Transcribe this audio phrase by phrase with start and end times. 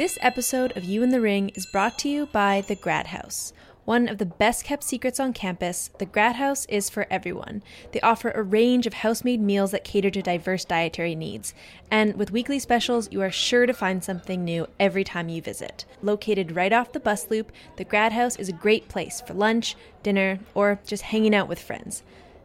[0.00, 3.52] This episode of You in the Ring is brought to you by the Grad House.
[3.84, 7.62] One of the best kept secrets on campus, the Grad House is for everyone.
[7.92, 11.52] They offer a range of house made meals that cater to diverse dietary needs.
[11.90, 15.84] And with weekly specials, you are sure to find something new every time you visit.
[16.00, 19.76] Located right off the bus loop, the Grad House is a great place for lunch,
[20.02, 22.04] dinner, or just hanging out with friends.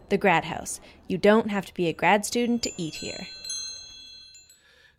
[0.09, 0.81] The Grad House.
[1.07, 3.27] You don't have to be a grad student to eat here.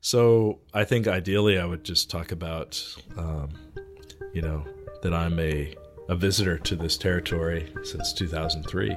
[0.07, 2.81] So I think ideally I would just talk about,
[3.17, 3.49] um,
[4.33, 4.65] you know,
[5.03, 5.75] that I'm a,
[6.09, 8.97] a visitor to this territory since 2003,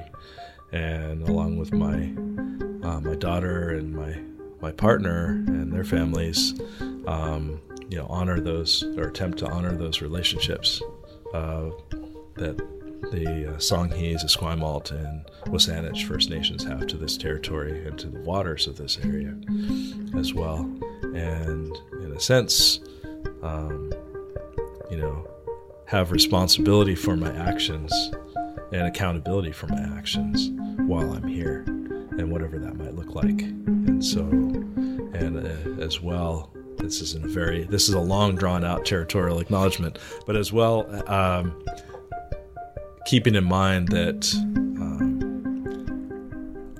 [0.70, 2.12] and along with my
[2.88, 4.20] uh, my daughter and my
[4.60, 6.54] my partner and their families,
[7.08, 10.80] um, you know, honor those or attempt to honor those relationships
[11.34, 11.70] uh,
[12.36, 12.56] that
[13.10, 18.20] the uh, Songhees, Esquimalt, and Wasanich First Nations have to this territory and to the
[18.20, 19.34] waters of this area
[20.16, 20.58] as well.
[21.14, 22.80] And in a sense,
[23.42, 23.92] um,
[24.90, 25.28] you know,
[25.86, 27.92] have responsibility for my actions
[28.72, 30.50] and accountability for my actions
[30.86, 33.42] while I'm here and whatever that might look like.
[33.42, 38.64] And so, and uh, as well, this is a very this is a long drawn
[38.64, 41.62] out territorial acknowledgement, but as well, um,
[43.06, 44.32] keeping in mind that
[44.80, 45.20] um,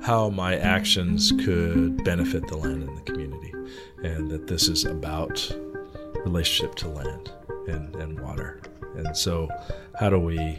[0.02, 3.52] how my actions could benefit the land and the community,
[4.02, 5.54] and that this is about
[6.24, 7.32] relationship to land
[7.68, 8.60] and, and water.
[8.96, 9.48] And so,
[9.98, 10.58] how do we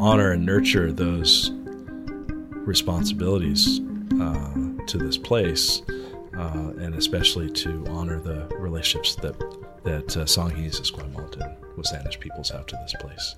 [0.00, 1.50] honor and nurture those
[2.68, 3.80] responsibilities
[4.20, 4.54] uh,
[4.86, 5.82] to this place,
[6.36, 9.38] uh, and especially to honor the relationships that
[9.84, 13.34] that uh, Songhees, Esquimalt, and Wasanich peoples have to this place.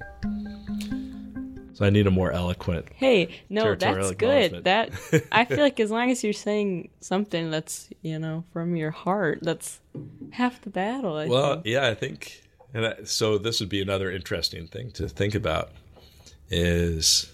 [1.80, 2.88] So I need a more eloquent.
[2.94, 4.64] Hey, no, that's good.
[4.64, 4.90] That
[5.32, 9.38] I feel like as long as you're saying something that's you know from your heart,
[9.40, 9.80] that's
[10.32, 11.16] half the battle.
[11.16, 11.66] I well, think.
[11.66, 12.42] yeah, I think,
[12.74, 15.70] and I, so this would be another interesting thing to think about
[16.50, 17.32] is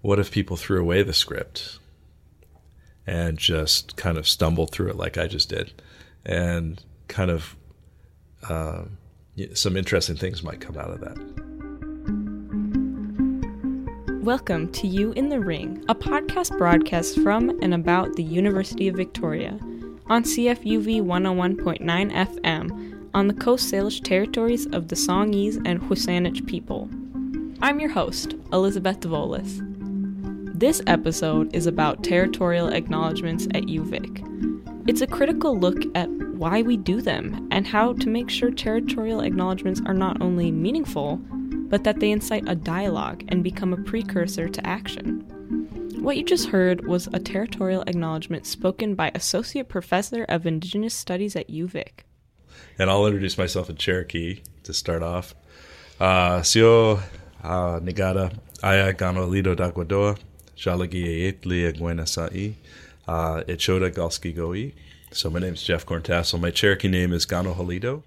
[0.00, 1.78] what if people threw away the script
[3.06, 5.70] and just kind of stumbled through it like I just did,
[6.24, 7.56] and kind of
[8.48, 8.96] um,
[9.52, 11.51] some interesting things might come out of that.
[14.22, 18.94] Welcome to You in the Ring, a podcast broadcast from and about the University of
[18.94, 19.58] Victoria
[20.06, 26.88] on CFUV 101.9 FM on the Coast Salish territories of the Songhees and Wasanich people.
[27.60, 29.60] I'm your host, Elizabeth DeVolis.
[30.56, 34.88] This episode is about territorial acknowledgements at UVic.
[34.88, 39.22] It's a critical look at why we do them and how to make sure territorial
[39.22, 41.20] acknowledgements are not only meaningful,
[41.72, 45.20] but that they incite a dialogue and become a precursor to action.
[46.02, 51.34] What you just heard was a territorial acknowledgement spoken by Associate Professor of Indigenous Studies
[51.34, 52.04] at UVic.
[52.78, 55.34] And I'll introduce myself in Cherokee to start off.
[55.98, 57.00] Uh, Sio
[57.42, 60.18] uh, Negada Aya Gano Lido Dagwadoa,
[60.54, 62.54] Jalagi Ayetli Aguena Sai,
[63.08, 64.74] uh, Echoda Galski Goi.
[65.10, 66.38] So my name is Jeff Corntassel.
[66.38, 68.02] My Cherokee name is Gano.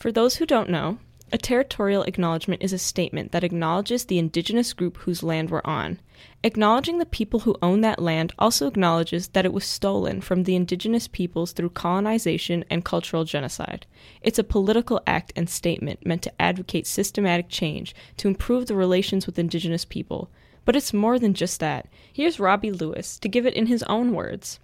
[0.00, 0.98] For those who don't know,
[1.34, 5.98] a territorial acknowledgement is a statement that acknowledges the indigenous group whose land we're on.
[6.44, 10.54] Acknowledging the people who own that land also acknowledges that it was stolen from the
[10.54, 13.84] indigenous peoples through colonization and cultural genocide.
[14.22, 19.26] It's a political act and statement meant to advocate systematic change to improve the relations
[19.26, 20.30] with indigenous people.
[20.64, 21.88] But it's more than just that.
[22.12, 24.60] Here's Robbie Lewis to give it in his own words.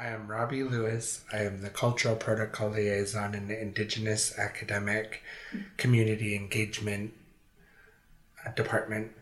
[0.00, 1.22] I am Robbie Lewis.
[1.30, 5.22] I am the Cultural Protocol Liaison in the Indigenous Academic
[5.76, 7.12] Community Engagement
[8.56, 9.12] Department.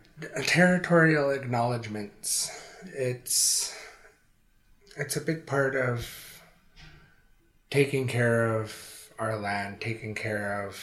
[0.45, 2.49] Territorial acknowledgements.
[2.95, 3.75] It's
[4.95, 6.41] it's a big part of
[7.69, 10.81] taking care of our land, taking care of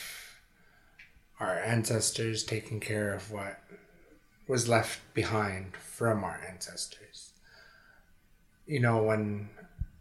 [1.40, 3.60] our ancestors, taking care of what
[4.46, 7.32] was left behind from our ancestors.
[8.66, 9.48] You know, when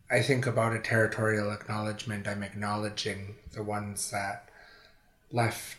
[0.09, 4.49] I think about a territorial acknowledgement, I'm acknowledging the ones that
[5.31, 5.77] left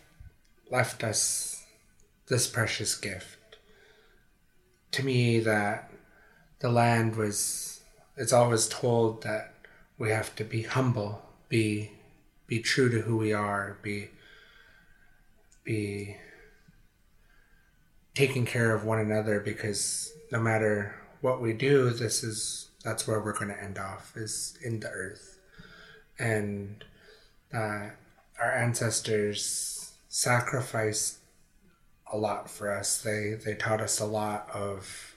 [0.69, 1.65] left us
[2.27, 3.39] this precious gift.
[4.93, 5.91] To me that
[6.59, 7.83] the land was
[8.17, 9.55] it's always told that
[9.99, 11.93] we have to be humble, be
[12.49, 14.11] be true to who we are, be
[15.63, 16.17] be
[18.15, 23.19] taking care of one another because no matter what we do, this is that's where
[23.19, 25.41] we're going to end off is in the earth.
[26.21, 26.85] And
[27.53, 27.89] uh,
[28.41, 31.19] our ancestors sacrificed
[32.13, 33.03] a lot for us.
[33.03, 35.17] They they taught us a lot of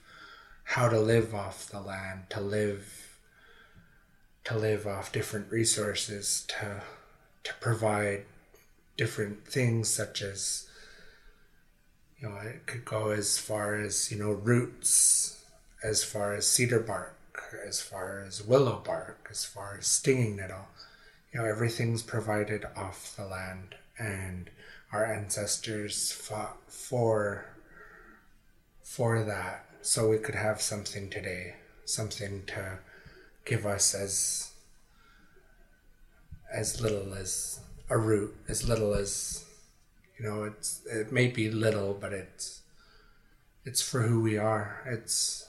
[0.64, 3.16] how to live off the land to live
[4.44, 6.82] to live off different resources to
[7.44, 8.24] to provide
[8.96, 10.68] different things such as
[12.18, 15.44] you know it could go as far as you know roots
[15.84, 17.19] as far as cedar bark
[17.66, 20.68] as far as willow bark as far as stinging nettle
[21.32, 24.50] you know everything's provided off the land and
[24.92, 27.46] our ancestors fought for
[28.82, 31.54] for that so we could have something today
[31.84, 32.78] something to
[33.44, 34.52] give us as
[36.52, 39.44] as little as a root as little as
[40.18, 42.60] you know it's it may be little but it's
[43.64, 44.82] it's for who we are.
[44.86, 45.46] It's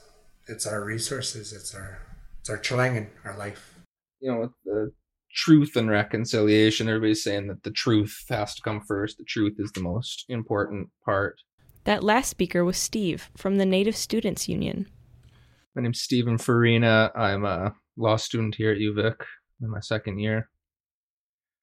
[0.52, 1.98] it's our resources it's our
[2.40, 3.80] it's our chilangan our life.
[4.20, 4.92] You know the
[5.34, 9.72] truth and reconciliation everybody's saying that the truth has to come first the truth is
[9.72, 11.36] the most important part.
[11.84, 14.86] That last speaker was Steve from the Native Students Union.
[15.74, 17.10] my name's stephen farina.
[17.16, 19.16] I'm a law student here at uvic
[19.62, 20.48] in my second year.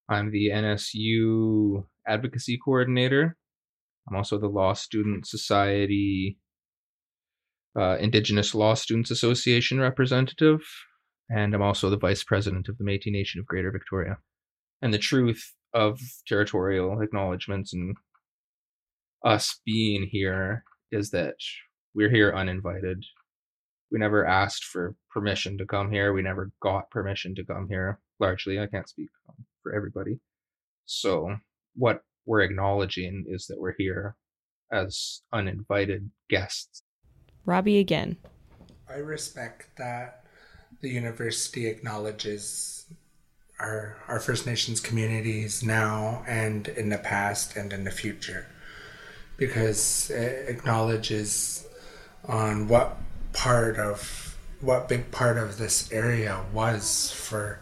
[0.10, 3.38] I'm the nsu advocacy coordinator.
[4.10, 6.40] I'm also the law student society
[7.78, 10.62] uh, indigenous law students association representative
[11.30, 14.18] and i'm also the vice president of the metis nation of greater victoria.
[14.82, 17.96] And the truth of territorial acknowledgements and
[19.24, 21.36] us being here is that
[21.94, 23.04] we're here uninvited.
[23.92, 26.14] We never asked for permission to come here.
[26.14, 28.00] We never got permission to come here.
[28.20, 29.10] Largely i can't speak
[29.64, 30.20] for everybody.
[30.86, 31.36] So
[31.76, 34.16] what we're acknowledging is that we're here
[34.72, 36.84] as uninvited guests
[37.46, 38.18] Robbie again.
[38.90, 40.24] I respect that
[40.82, 42.86] the university acknowledges
[43.60, 48.48] our our First Nations communities now and in the past and in the future
[49.38, 51.68] because it acknowledges
[52.26, 52.98] on what
[53.34, 57.60] part of what big part of this area was for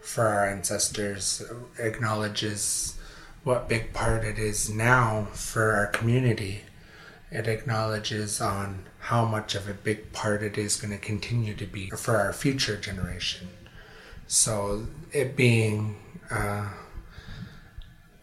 [0.00, 1.42] for our ancestors
[1.78, 2.98] acknowledges
[3.44, 6.62] what big part it is now for our community
[7.30, 11.66] it acknowledges on how much of a big part it is going to continue to
[11.66, 13.48] be for our future generation.
[14.26, 15.96] So, it being
[16.30, 16.68] uh,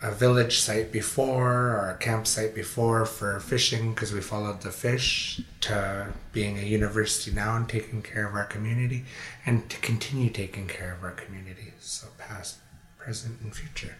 [0.01, 5.41] a village site before or a campsite before for fishing because we followed the fish
[5.61, 9.05] to being a university now and taking care of our community
[9.45, 11.73] and to continue taking care of our community.
[11.79, 12.57] So, past,
[12.97, 13.95] present, and future.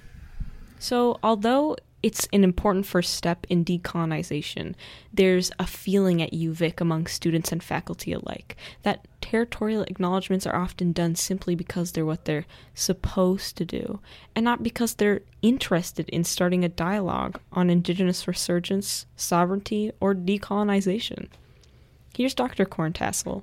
[0.78, 4.76] So, although it's an important first step in decolonization,
[5.12, 10.92] there's a feeling at UVic among students and faculty alike that territorial acknowledgements are often
[10.92, 14.00] done simply because they're what they're supposed to do,
[14.36, 21.28] and not because they're interested in starting a dialogue on Indigenous resurgence, sovereignty, or decolonization.
[22.16, 22.66] Here's Dr.
[22.66, 23.42] Corntassel.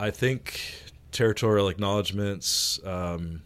[0.00, 0.74] I think
[1.12, 3.42] territorial acknowledgements, um,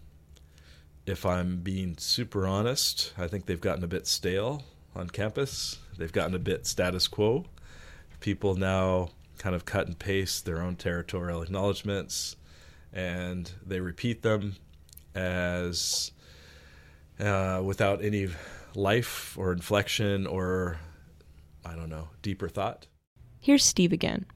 [1.10, 4.62] if I'm being super honest, I think they've gotten a bit stale
[4.94, 5.78] on campus.
[5.98, 7.46] They've gotten a bit status quo.
[8.20, 12.36] People now kind of cut and paste their own territorial acknowledgements
[12.92, 14.56] and they repeat them
[15.14, 16.12] as
[17.18, 18.28] uh, without any
[18.74, 20.78] life or inflection or,
[21.64, 22.86] I don't know, deeper thought.
[23.40, 24.26] Here's Steve again.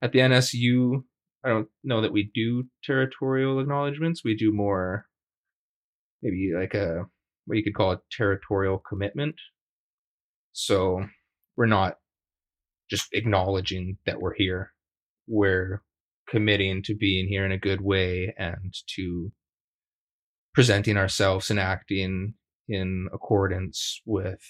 [0.00, 1.02] at the NSU,
[1.44, 4.22] I don't know that we do territorial acknowledgements.
[4.24, 5.07] We do more,
[6.22, 7.04] maybe like a
[7.46, 9.36] what you could call a territorial commitment.
[10.52, 11.04] So
[11.56, 11.96] we're not
[12.90, 14.72] just acknowledging that we're here.
[15.26, 15.82] We're
[16.28, 19.32] committing to being here in a good way and to
[20.54, 22.34] presenting ourselves and acting
[22.68, 24.40] in accordance with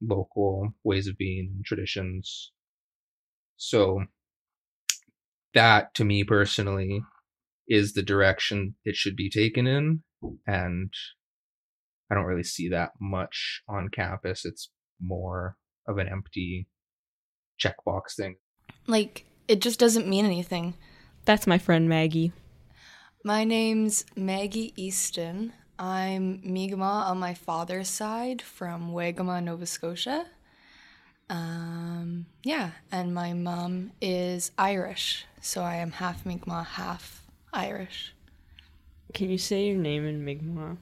[0.00, 2.52] local ways of being and traditions.
[3.56, 4.04] So
[5.54, 7.00] that to me personally
[7.68, 10.02] is the direction it should be taken in
[10.46, 10.92] and
[12.10, 15.56] i don't really see that much on campus it's more
[15.88, 16.68] of an empty
[17.62, 18.36] checkbox thing
[18.86, 20.74] Like, it just doesn't mean anything.
[21.24, 22.32] That's my friend Maggie.
[23.24, 25.52] My name's Maggie Easton.
[25.78, 30.26] I'm Mi'kmaq on my father's side from Wagamama, Nova Scotia.
[31.28, 38.14] Um, yeah, and my mom is Irish, so I am half Mi'kmaq, half Irish.
[39.14, 40.76] Can you say your name in Mi'kmaq?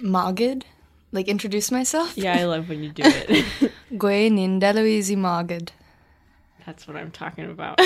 [0.00, 0.62] Magid?
[1.10, 2.16] Like, introduce myself?
[2.16, 3.44] Yeah, I love when you do it.
[3.92, 5.68] Gwe Nindeluizi Magid.
[6.64, 7.80] That's what I'm talking about.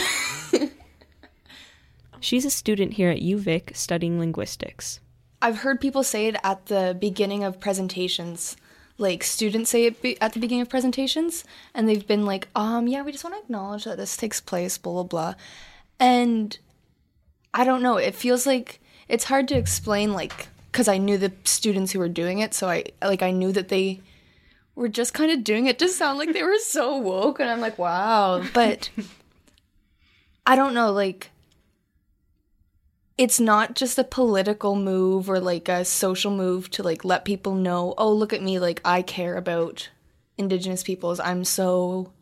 [2.20, 5.00] She's a student here at UVic studying linguistics.
[5.42, 8.56] I've heard people say it at the beginning of presentations.
[8.98, 11.44] Like students say it be- at the beginning of presentations,
[11.74, 14.78] and they've been like, "Um, yeah, we just want to acknowledge that this takes place."
[14.78, 15.34] Blah blah blah,
[16.00, 16.58] and
[17.52, 17.98] I don't know.
[17.98, 22.08] It feels like it's hard to explain like because I knew the students who were
[22.08, 24.00] doing it, so I like I knew that they
[24.74, 27.60] were just kind of doing it to sound like they were so woke, and I'm
[27.60, 28.42] like, wow.
[28.52, 28.90] But
[30.46, 31.30] I don't know, like
[33.18, 37.54] it's not just a political move or like a social move to like let people
[37.54, 39.88] know, oh, look at me, like I care about
[40.36, 41.18] indigenous peoples.
[41.20, 42.12] I'm so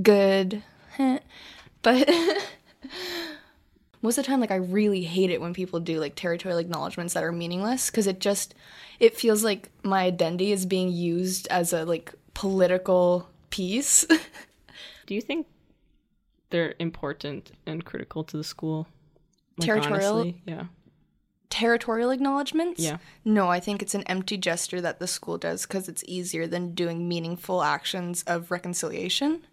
[0.00, 0.62] good.
[1.82, 2.08] but
[4.02, 7.14] most of the time like I really hate it when people do like territorial acknowledgments
[7.14, 8.54] that are meaningless cuz it just
[9.00, 14.04] it feels like my identity is being used as a like political piece.
[15.06, 15.46] Do you think
[16.50, 18.86] they're important and critical to the school?
[19.56, 20.14] Like, Territorial?
[20.20, 20.42] honestly?
[20.46, 20.64] Yeah.
[21.50, 22.80] territorial acknowledgments?
[22.80, 22.98] Yeah.
[23.24, 26.74] No, I think it's an empty gesture that the school does because it's easier than
[26.74, 29.44] doing meaningful actions of reconciliation.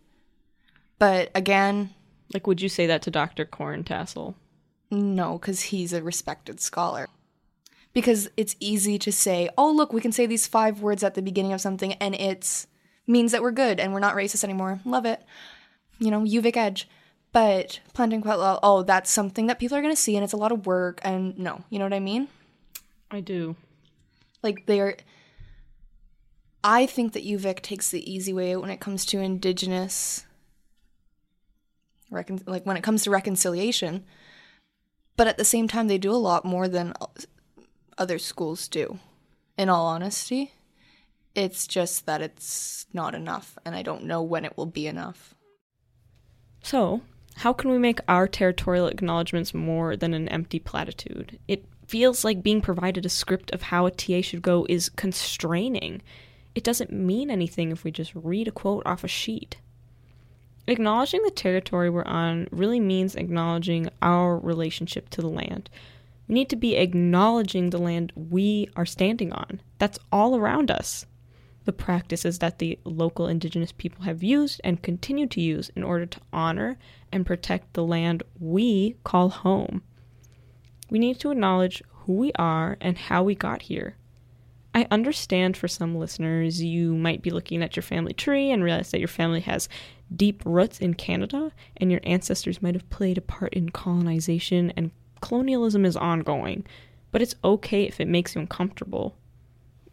[0.99, 1.94] But again,
[2.33, 3.45] Like, would you say that to Dr.
[3.45, 4.35] Corntassel?
[4.91, 7.07] no, because he's a respected scholar.
[7.93, 11.21] Because it's easy to say, oh, look, we can say these five words at the
[11.21, 12.67] beginning of something and it's
[13.07, 14.79] means that we're good and we're not racist anymore.
[14.85, 15.23] Love it.
[15.99, 16.87] You know, UVic edge.
[17.31, 20.37] But planting Quetla, oh, that's something that people are going to see and it's a
[20.37, 20.99] lot of work.
[21.03, 22.27] And no, you know what I mean?
[23.11, 23.55] I do.
[24.43, 24.97] like they're
[26.63, 30.25] i think that uvic takes the easy way out when it comes to indigenous
[32.15, 34.03] recon- like when it comes to reconciliation
[35.17, 36.93] but at the same time they do a lot more than
[37.97, 38.99] other schools do
[39.57, 40.53] in all honesty
[41.35, 45.35] it's just that it's not enough and i don't know when it will be enough
[46.63, 47.01] So,
[47.37, 51.37] how can we make our territorial acknowledgments more than an empty platitude?
[51.47, 56.01] It feels like being provided a script of how a TA should go is constraining.
[56.55, 59.57] It doesn't mean anything if we just read a quote off a sheet.
[60.67, 65.69] Acknowledging the territory we're on really means acknowledging our relationship to the land.
[66.27, 69.61] We need to be acknowledging the land we are standing on.
[69.77, 71.05] That's all around us
[71.65, 76.05] the practices that the local indigenous people have used and continue to use in order
[76.05, 76.77] to honor
[77.11, 79.81] and protect the land we call home.
[80.89, 83.97] We need to acknowledge who we are and how we got here.
[84.75, 88.91] I understand for some listeners, you might be looking at your family tree and realize
[88.91, 89.69] that your family has
[90.13, 94.91] deep roots in Canada and your ancestors might have played a part in colonization and
[95.21, 96.65] colonialism is ongoing.
[97.11, 99.15] But it's okay if it makes you uncomfortable.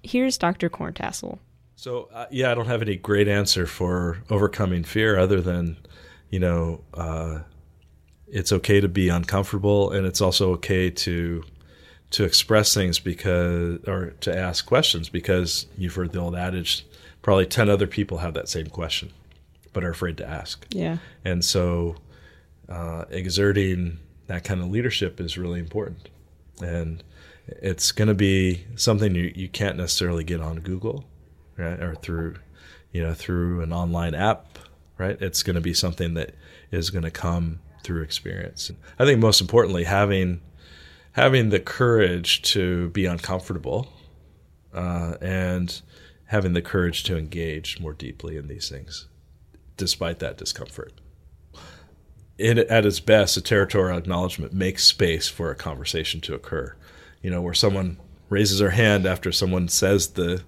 [0.03, 0.69] Here's Dr.
[0.69, 1.39] Corntassel.
[1.77, 5.77] So uh, yeah, I don't have any great answer for overcoming fear other than,
[6.29, 7.39] you know, uh,
[8.27, 11.45] it's okay to be uncomfortable, and it's also okay to
[12.13, 16.87] to express things because or to ask questions because you've heard the old adage,
[17.23, 19.11] probably ten other people have that same question,
[19.73, 20.67] but are afraid to ask.
[20.71, 20.99] Yeah.
[21.25, 21.97] And so,
[22.69, 26.09] uh, exerting that kind of leadership is really important.
[26.63, 27.03] And
[27.49, 31.05] it's going to be something you, you can't necessarily get on Google,
[31.57, 31.81] right?
[31.81, 32.37] Or through,
[32.93, 34.59] you know, through an online app,
[34.99, 35.21] right?
[35.21, 36.35] It's going to be something that
[36.71, 38.71] is going to come through experience.
[38.99, 40.41] I think most importantly, having
[41.13, 43.93] having the courage to be uncomfortable
[44.75, 45.83] uh, and
[46.27, 49.07] having the courage to engage more deeply in these things,
[49.77, 50.93] despite that discomfort.
[52.41, 56.75] At its best, a territorial acknowledgement makes space for a conversation to occur.
[57.21, 57.99] You know, where someone
[58.31, 60.43] raises their hand after someone says the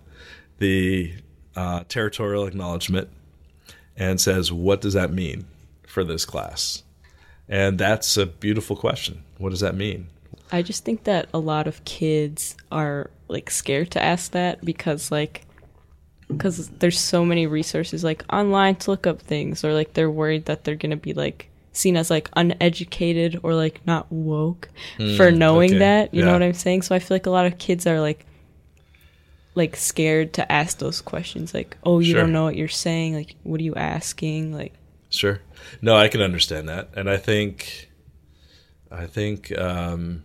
[0.58, 1.14] the
[1.54, 3.10] uh, territorial acknowledgement
[3.96, 5.44] and says, "What does that mean
[5.86, 6.82] for this class?"
[7.48, 9.22] And that's a beautiful question.
[9.36, 10.08] What does that mean?
[10.52, 15.10] I just think that a lot of kids are like scared to ask that because
[15.10, 15.46] like
[16.28, 20.46] because there's so many resources like online to look up things or like they're worried
[20.46, 25.30] that they're gonna be like seen as like uneducated or like not woke hmm, for
[25.30, 25.78] knowing okay.
[25.78, 28.00] that you know what i'm saying so i feel like a lot of kids are
[28.00, 28.24] like
[29.56, 32.20] like scared to ask those questions like oh you Sure.
[32.22, 34.72] don't know what you're saying like what are you asking like
[35.14, 35.40] Sure.
[35.80, 37.88] No, I can understand that, and I think,
[38.96, 40.22] I think, um,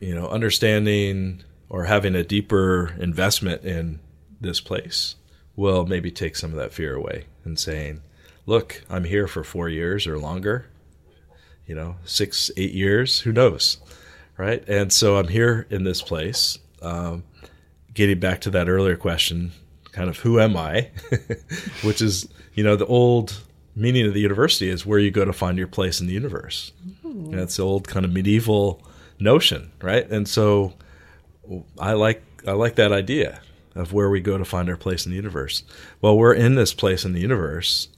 [0.00, 4.00] you know, understanding or having a deeper investment in
[4.40, 5.16] this place
[5.56, 8.02] will maybe take some of that fear away and saying,
[8.46, 10.66] "Look, I'm here for four years or longer,
[11.66, 13.78] you know, six, eight years, who knows,
[14.36, 14.64] right?
[14.66, 17.24] And so I'm here in this place." Um,
[17.94, 19.52] getting back to that earlier question,
[19.92, 20.90] kind of who am I,
[21.82, 23.42] which is you know the old
[23.74, 26.72] meaning of the university is where you go to find your place in the universe.
[27.04, 28.82] It's the old kind of medieval
[29.18, 30.08] notion, right?
[30.10, 30.74] And so
[31.78, 33.40] I like I like that idea
[33.74, 35.62] of where we go to find our place in the universe.
[36.00, 37.88] Well, we're in this place in the universe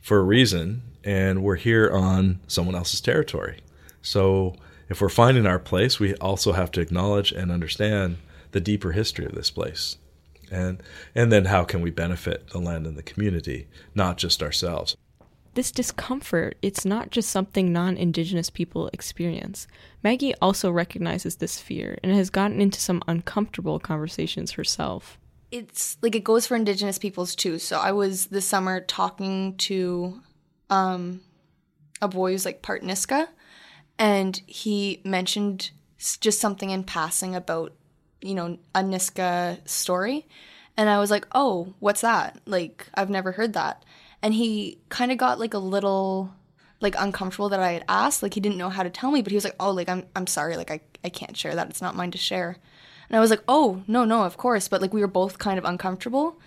[0.00, 3.60] for a reason, and we're here on someone else's territory.
[4.00, 4.56] So
[4.88, 8.16] if we're finding our place, we also have to acknowledge and understand
[8.50, 9.96] the deeper history of this place.
[10.50, 10.82] And
[11.14, 14.96] and then how can we benefit the land and the community, not just ourselves.
[15.54, 19.66] This discomfort, it's not just something non Indigenous people experience.
[20.02, 25.18] Maggie also recognizes this fear and has gotten into some uncomfortable conversations herself.
[25.50, 27.58] It's like it goes for Indigenous peoples too.
[27.58, 30.20] So I was this summer talking to
[30.70, 31.20] um,
[32.00, 33.28] a boy who's like part Nisga'a,
[33.98, 35.70] and he mentioned
[36.20, 37.74] just something in passing about,
[38.22, 40.26] you know, a Nisga'a story.
[40.78, 42.40] And I was like, oh, what's that?
[42.46, 43.84] Like, I've never heard that
[44.22, 46.32] and he kind of got like a little
[46.80, 48.22] like uncomfortable that I had asked.
[48.22, 50.06] Like he didn't know how to tell me, but he was like, "Oh, like I'm
[50.16, 51.70] I'm sorry, like I I can't share that.
[51.70, 52.56] It's not mine to share."
[53.08, 55.58] And I was like, "Oh, no, no, of course." But like we were both kind
[55.58, 56.38] of uncomfortable.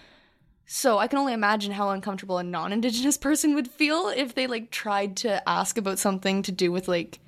[0.67, 4.71] So I can only imagine how uncomfortable a non-indigenous person would feel if they like
[4.71, 7.19] tried to ask about something to do with like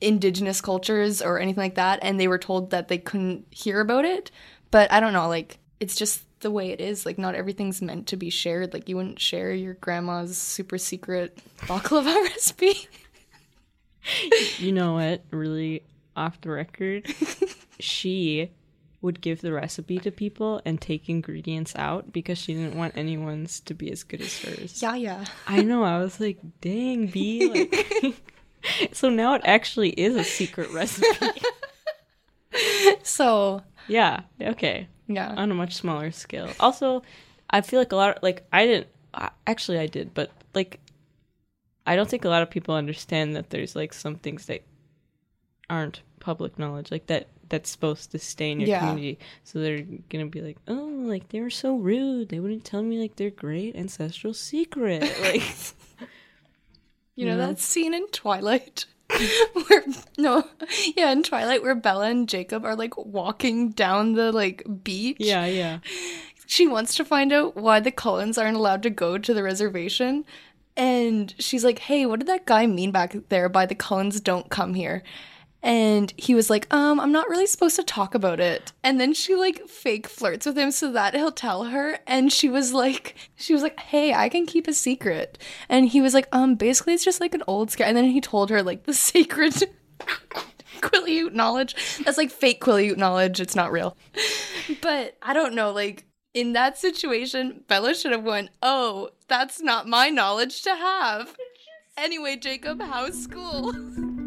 [0.00, 4.04] indigenous cultures or anything like that and they were told that they couldn't hear about
[4.04, 4.30] it.
[4.70, 7.06] But I don't know, like it's just the way it is.
[7.06, 8.72] Like, not everything's meant to be shared.
[8.72, 12.88] Like, you wouldn't share your grandma's super secret baklava recipe.
[14.58, 15.22] you know what?
[15.30, 15.82] Really
[16.16, 17.06] off the record,
[17.78, 18.50] she
[19.00, 23.60] would give the recipe to people and take ingredients out because she didn't want anyone's
[23.60, 24.82] to be as good as hers.
[24.82, 25.24] Yeah, yeah.
[25.46, 25.84] I know.
[25.84, 27.48] I was like, dang, B.
[27.48, 28.16] Like,
[28.92, 31.40] so now it actually is a secret recipe.
[33.04, 33.62] so.
[33.86, 34.22] Yeah.
[34.40, 34.88] Okay.
[35.08, 35.34] Yeah.
[35.36, 36.50] On a much smaller scale.
[36.60, 37.02] Also,
[37.50, 38.88] I feel like a lot of, like I didn't
[39.46, 40.80] actually I did, but like
[41.86, 44.62] I don't think a lot of people understand that there's like some things that
[45.70, 48.80] aren't public knowledge like that that's supposed to stay in your yeah.
[48.80, 49.18] community.
[49.44, 52.28] So they're gonna be like, oh, like they were so rude.
[52.28, 55.02] They wouldn't tell me like their great ancestral secret.
[55.22, 55.42] Like,
[57.16, 58.84] you know, that scene in Twilight
[59.66, 59.84] where
[60.18, 60.44] no
[60.96, 65.16] yeah in twilight where bella and jacob are like walking down the like beach.
[65.18, 65.78] Yeah yeah.
[66.46, 70.24] She wants to find out why the cullens aren't allowed to go to the reservation.
[70.76, 74.50] And she's like hey what did that guy mean back there by the cullens don't
[74.50, 75.02] come here
[75.62, 78.72] and he was like, um, I'm not really supposed to talk about it.
[78.84, 81.98] And then she like fake flirts with him so that he'll tell her.
[82.06, 85.38] And she was like, she was like, hey, I can keep a secret.
[85.68, 87.86] And he was like, um, basically it's just like an old scare.
[87.86, 89.54] And then he told her like the sacred
[90.80, 91.74] Quileute knowledge.
[92.04, 93.40] That's like fake Quileute knowledge.
[93.40, 93.96] It's not real.
[94.80, 99.88] But I don't know, like in that situation, Bella should have went, oh, that's not
[99.88, 101.36] my knowledge to have.
[101.96, 103.72] Anyway, Jacob, how's school?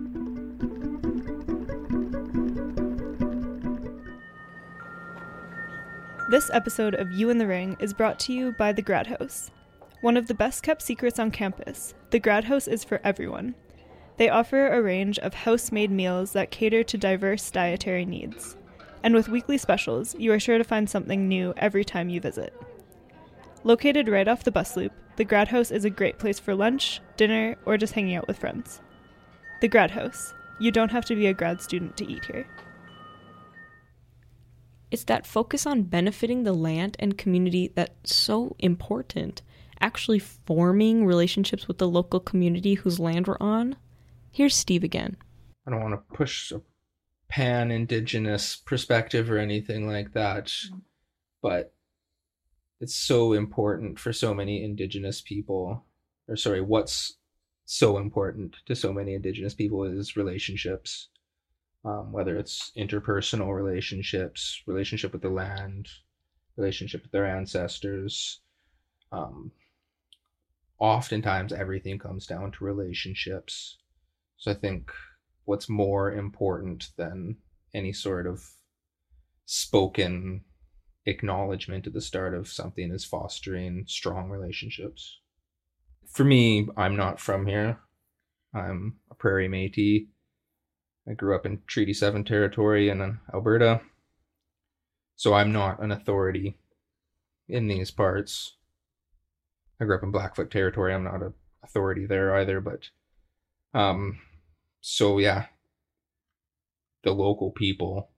[6.32, 9.52] This episode of You in the Ring is brought to you by the Grad House.
[10.00, 13.54] One of the best kept secrets on campus, the Grad House is for everyone.
[14.16, 18.56] They offer a range of house made meals that cater to diverse dietary needs.
[19.04, 22.54] And with weekly specials, you are sure to find something new every time you visit.
[23.66, 27.02] Located right off the bus loop, the Grad House is a great place for lunch,
[27.18, 28.80] dinner, or just hanging out with friends.
[29.60, 30.34] The Grad House.
[30.62, 32.48] You don't have to be a grad student to eat here.
[34.92, 39.42] It's that focus on benefiting the land and community that's so important.
[39.80, 43.78] Actually forming relationships with the local community whose land we're on.
[44.30, 45.16] Here's Steve again.
[45.66, 46.62] I don't want to push a
[47.30, 50.52] pan indigenous perspective or anything like that,
[51.42, 51.74] but
[52.82, 55.86] it's so important for so many indigenous people.
[56.28, 57.18] Or, sorry, what's
[57.66, 61.08] so important to so many indigenous people is relationships
[61.84, 65.88] um, whether it's interpersonal relationships, relationship with the land,
[66.58, 68.42] relationship with their ancestors.
[69.12, 69.52] Um,
[70.80, 73.78] oftentimes, everything comes down to relationships.
[74.38, 74.92] So I think
[75.46, 77.38] what's more important than
[77.74, 78.44] any sort of
[79.46, 80.44] spoken
[81.06, 85.20] acknowledgement at the start of something is fostering strong relationships.
[86.08, 87.80] For me, I'm not from here.
[88.54, 90.08] I'm a prairie Métis
[91.08, 93.82] I grew up in Treaty 7 territory in Alberta,
[95.16, 96.58] so I'm not an authority
[97.48, 98.56] in these parts.
[99.80, 100.94] I grew up in Blackfoot territory.
[100.94, 101.34] I'm not an
[101.64, 102.90] authority there either, but
[103.74, 104.20] um
[104.82, 105.46] so yeah,
[107.04, 108.10] the local people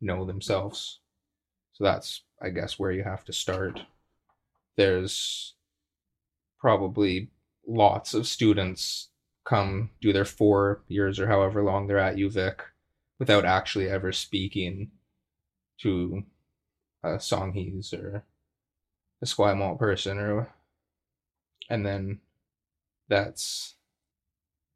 [0.00, 1.00] know themselves.
[1.72, 3.80] So that's I guess where you have to start.
[4.76, 5.54] There's
[6.58, 7.30] probably
[7.66, 9.08] lots of students
[9.44, 12.60] come do their four years or however long they're at UVic
[13.18, 14.90] without actually ever speaking
[15.78, 16.24] to
[17.02, 18.24] a Songhees or
[19.22, 20.52] a Esquimalt person or
[21.68, 22.20] and then
[23.08, 23.74] that's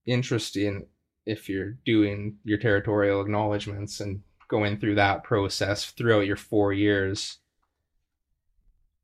[0.06, 0.86] interesting
[1.26, 7.38] if you're doing your territorial acknowledgments and going through that process throughout your four years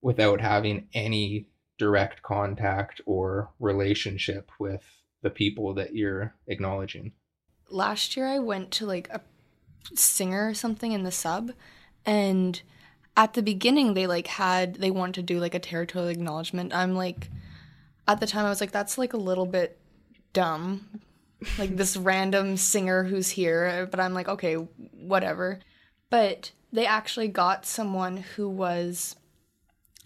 [0.02, 1.46] without having any
[1.78, 7.12] direct contact or relationship with the people that you're acknowledging.
[7.70, 9.20] Last year I went to like a
[9.94, 11.52] singer or something in the sub
[12.06, 12.60] and
[13.16, 16.74] at the beginning they like had they wanted to do like a territorial acknowledgement.
[16.74, 17.28] I'm like
[18.08, 19.78] at the time I was like that's like a little bit
[20.32, 21.00] dumb.
[21.58, 25.60] Like this random singer who's here, but I'm like okay, whatever.
[26.08, 29.16] But they actually got someone who was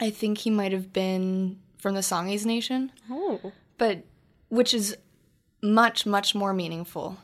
[0.00, 3.52] I think he might have been from the Songhees Nation, Oh.
[3.78, 4.02] but
[4.48, 4.96] which is
[5.64, 7.16] much much more meaningful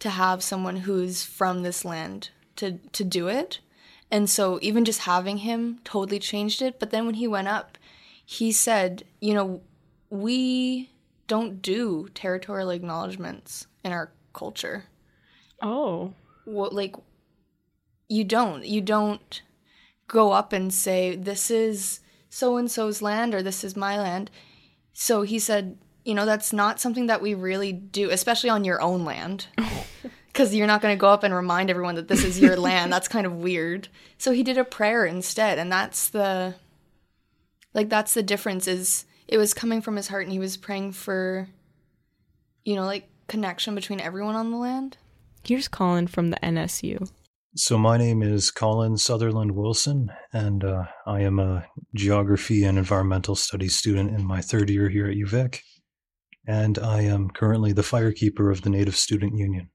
[0.00, 3.60] to have someone who's from this land to to do it.
[4.10, 7.78] And so even just having him totally changed it, but then when he went up,
[8.24, 9.60] he said, you know,
[10.10, 10.90] we
[11.28, 14.86] don't do territorial acknowledgments in our culture
[15.62, 16.12] Oh.
[16.44, 16.96] what like
[18.08, 19.42] you don't you don't
[20.08, 24.30] go up and say this is so and so's land or this is my land
[24.92, 28.80] so he said you know that's not something that we really do especially on your
[28.80, 29.46] own land
[30.28, 32.92] because you're not going to go up and remind everyone that this is your land
[32.92, 36.54] that's kind of weird so he did a prayer instead and that's the
[37.74, 40.92] like that's the difference is it was coming from his heart and he was praying
[40.92, 41.48] for
[42.64, 44.96] you know like connection between everyone on the land
[45.42, 47.10] Here's Colin from the NSU.
[47.56, 53.34] So, my name is Colin Sutherland Wilson, and uh, I am a geography and environmental
[53.34, 55.60] studies student in my third year here at UVic.
[56.50, 59.70] And I am currently the firekeeper of the Native Student Union.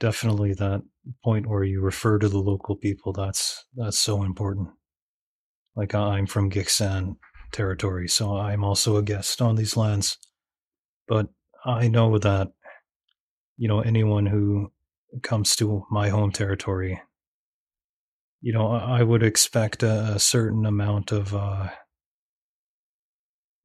[0.00, 0.82] Definitely that
[1.22, 4.70] point where you refer to the local people, that's that's so important.
[5.76, 7.18] Like I'm from Gitxsan
[7.52, 10.18] territory, so I'm also a guest on these lands.
[11.06, 11.28] But
[11.64, 12.48] I know that
[13.56, 14.72] you know anyone who
[15.22, 17.00] comes to my home territory
[18.40, 21.68] you know i I would expect a, a certain amount of uh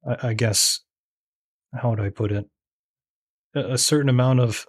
[0.06, 0.80] I, I guess
[1.76, 2.46] how would i put it
[3.54, 4.66] a, a certain amount of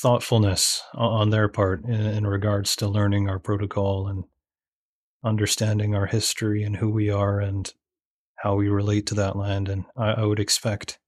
[0.00, 4.24] thoughtfulness on their part in, in regards to learning our protocol and
[5.24, 7.74] understanding our history and who we are and
[8.36, 10.98] how we relate to that land and i, I would expect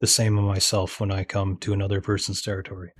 [0.00, 2.92] the same of myself when i come to another person's territory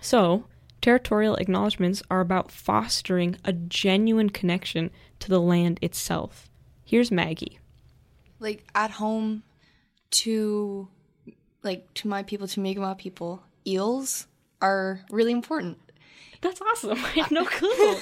[0.00, 0.44] So,
[0.80, 6.50] territorial acknowledgements are about fostering a genuine connection to the land itself.
[6.84, 7.58] Here's Maggie.
[8.40, 9.42] like at home
[10.12, 10.88] to
[11.62, 14.26] like to my people to Mi'kmaq people eels
[14.60, 15.78] are really important
[16.40, 16.98] That's awesome.
[17.04, 17.96] I have no clue.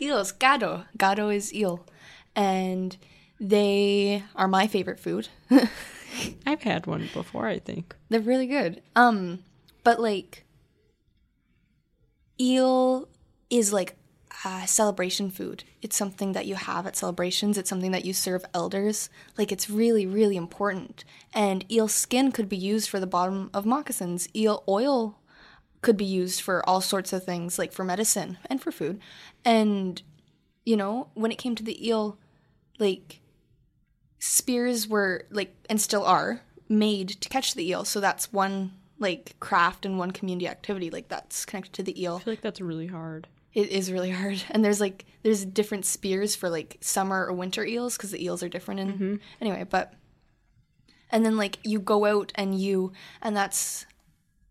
[0.00, 1.84] eels gado gado is eel
[2.34, 2.96] and
[3.40, 5.28] they are my favorite food
[6.46, 7.94] I've had one before, I think.
[8.08, 9.40] they're really good um
[9.84, 10.44] but like
[12.40, 13.08] eel
[13.50, 13.96] is like
[14.44, 15.64] a celebration food.
[15.82, 17.56] It's something that you have at celebrations.
[17.56, 19.08] It's something that you serve elders.
[19.38, 21.04] Like it's really really important.
[21.32, 24.28] And eel skin could be used for the bottom of moccasins.
[24.34, 25.18] Eel oil
[25.82, 29.00] could be used for all sorts of things like for medicine and for food.
[29.44, 30.02] And
[30.64, 32.18] you know when it came to the eel
[32.78, 33.20] like
[34.18, 37.84] spears were like and still are made to catch the eel.
[37.84, 42.16] So that's one like craft and one community activity like that's connected to the eel.
[42.16, 43.28] I feel like that's really hard.
[43.56, 44.44] It is really hard.
[44.50, 48.42] And there's like there's different spears for like summer or winter eels because the eels
[48.42, 49.94] are different in anyway but
[51.10, 53.86] and then like you go out and you and that's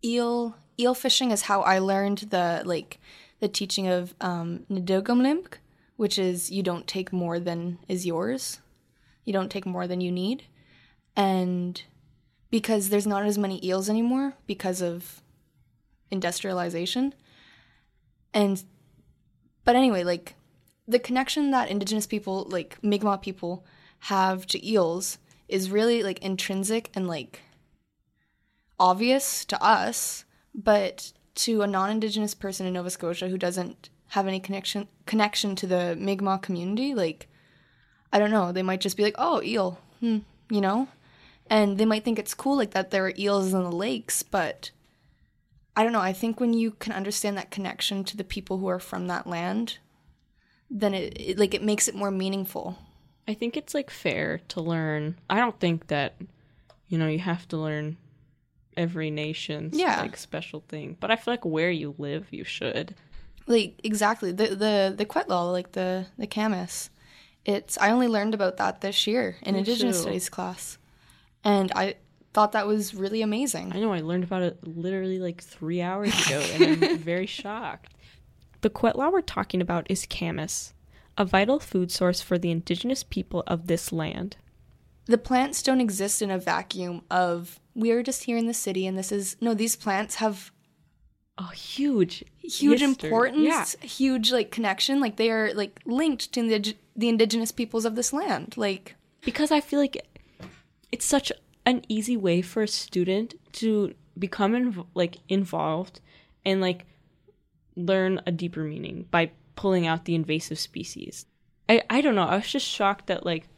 [0.04, 3.00] eel eel fishing is how i learned the like
[3.40, 5.54] the teaching of um Netukulimk,
[5.96, 8.60] which is you don't take more than is yours.
[9.24, 10.44] You don't take more than you need.
[11.16, 11.82] And
[12.50, 15.22] because there's not as many eels anymore because of
[16.10, 17.14] industrialization.
[18.32, 18.62] And
[19.66, 20.34] but anyway like
[20.88, 23.66] the connection that indigenous people like mi'kmaq people
[23.98, 27.42] have to eels is really like intrinsic and like
[28.80, 30.24] obvious to us
[30.54, 35.66] but to a non-indigenous person in nova scotia who doesn't have any connection connection to
[35.66, 37.28] the mi'kmaq community like
[38.12, 38.52] i don't know.
[38.52, 39.78] They might just be like oh eel.
[40.00, 40.18] Hmm,
[40.50, 40.88] you know?
[41.48, 44.70] And they might think it's cool like that there are eels in the lakes but
[45.76, 46.00] I don't know.
[46.00, 49.26] I think when you can understand that connection to the people who are from that
[49.26, 49.78] land,
[50.70, 52.78] then it, it like it makes it more meaningful.
[53.28, 55.16] I think it's like fair to learn.
[55.28, 56.14] I don't think that
[56.88, 57.98] you know you have to learn
[58.76, 60.00] every nation's Yeah.
[60.00, 62.94] like special thing, but I feel like where you live, you should.
[63.46, 66.90] Like exactly the the the Quetlal, like the the camas.
[67.44, 70.02] It's I only learned about that this year in Me Indigenous too.
[70.02, 70.78] Studies class,
[71.44, 71.94] and I
[72.36, 73.72] thought that was really amazing.
[73.74, 77.94] I know I learned about it literally like three hours ago, and I'm very shocked.
[78.60, 80.74] The Kwetla we're talking about is camas,
[81.16, 84.36] a vital food source for the indigenous people of this land.
[85.06, 88.86] The plants don't exist in a vacuum of we are just here in the city
[88.86, 90.50] and this is no these plants have
[91.38, 92.84] A huge, huge history.
[93.08, 93.86] importance, Yeah.
[93.88, 98.12] huge like connection, like they are like linked to the the indigenous peoples of this
[98.12, 98.54] land.
[98.58, 99.96] Like because I feel like
[100.92, 101.32] it's such
[101.66, 106.00] an easy way for a student to become inv- like involved
[106.44, 106.86] and like
[107.74, 111.26] learn a deeper meaning by pulling out the invasive species.
[111.68, 112.22] I I don't know.
[112.22, 113.48] I was just shocked that like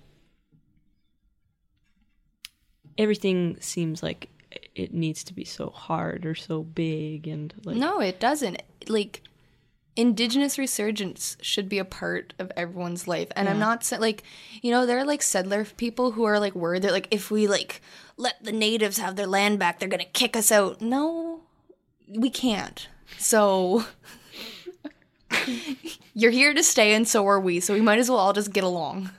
[2.96, 4.30] everything seems like
[4.74, 8.62] it needs to be so hard or so big and like no, it doesn't.
[8.88, 9.22] Like
[9.98, 13.26] indigenous resurgence should be a part of everyone's life.
[13.34, 14.22] And I'm not like,
[14.62, 17.48] you know, there are like settler people who are like worried that like if we
[17.48, 17.82] like
[18.16, 20.80] let the natives have their land back, they're gonna kick us out.
[20.80, 21.40] No,
[22.08, 22.88] we can't.
[23.18, 23.86] So
[26.14, 27.58] you're here to stay, and so are we.
[27.58, 29.10] So we might as well all just get along.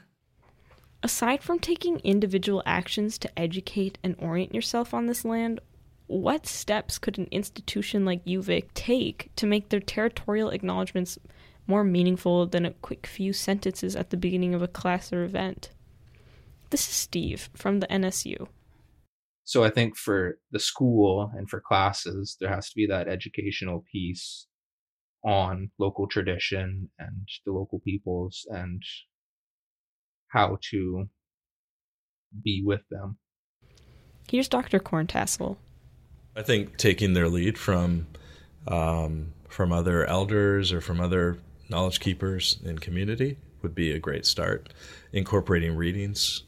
[1.04, 5.60] Aside from taking individual actions to educate and orient yourself on this land,
[6.10, 11.20] what steps could an institution like UVic take to make their territorial acknowledgments
[11.68, 15.70] more meaningful than a quick few sentences at the beginning of a class or event?
[16.72, 18.48] This is Steve from the NSU.
[19.44, 23.86] So I think for the school and for classes, there has to be that educational
[23.92, 24.48] piece
[25.24, 28.82] on local tradition and the local peoples and
[30.30, 31.08] how to
[32.44, 33.20] be with them.
[34.28, 34.80] Here's Dr.
[34.80, 35.58] Corntassel.
[36.40, 38.08] I think taking their lead from
[38.66, 44.26] um, from other elders or from other knowledge keepers in community would be a great
[44.26, 44.72] start.
[45.12, 46.44] Incorporating readings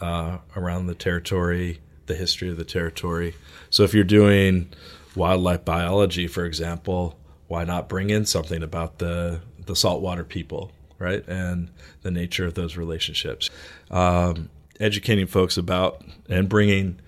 [0.00, 3.34] uh, around the territory, the history of the territory.
[3.68, 4.70] So if you're doing
[5.14, 11.28] wildlife biology, for example, why not bring in something about the the saltwater people, right,
[11.28, 11.70] and
[12.00, 13.50] the nature of those relationships?
[13.90, 14.48] Um,
[14.80, 17.00] educating folks about and bringing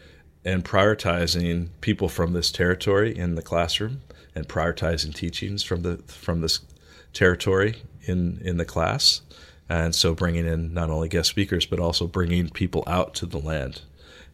[0.45, 4.01] and prioritizing people from this territory in the classroom
[4.35, 6.61] and prioritizing teachings from the from this
[7.13, 9.23] territory in in the class.
[9.69, 13.39] And so bringing in not only guest speakers but also bringing people out to the
[13.39, 13.83] land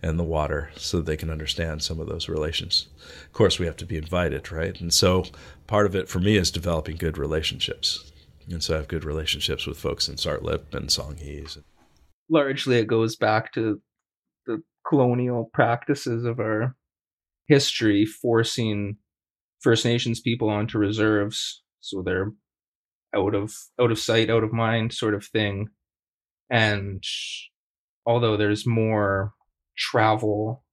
[0.02, 2.86] and the water so that they can understand some of those relations.
[3.24, 4.78] Of course we have to be invited right?
[4.80, 5.24] And so
[5.66, 8.12] part of it for me is developing good relationships.
[8.50, 11.58] And so i have good relationships with folks in Tsartlip and songhees.
[12.28, 13.80] Largely, it goes back to
[14.94, 16.76] colonial practices of our
[17.48, 18.96] history, forcing
[19.60, 22.30] First Nations people onto reserves, so they're
[23.16, 25.68] out of out of sight, out of mind, sort of thing.
[26.48, 27.02] And
[28.06, 29.32] although there's more
[29.76, 30.64] travel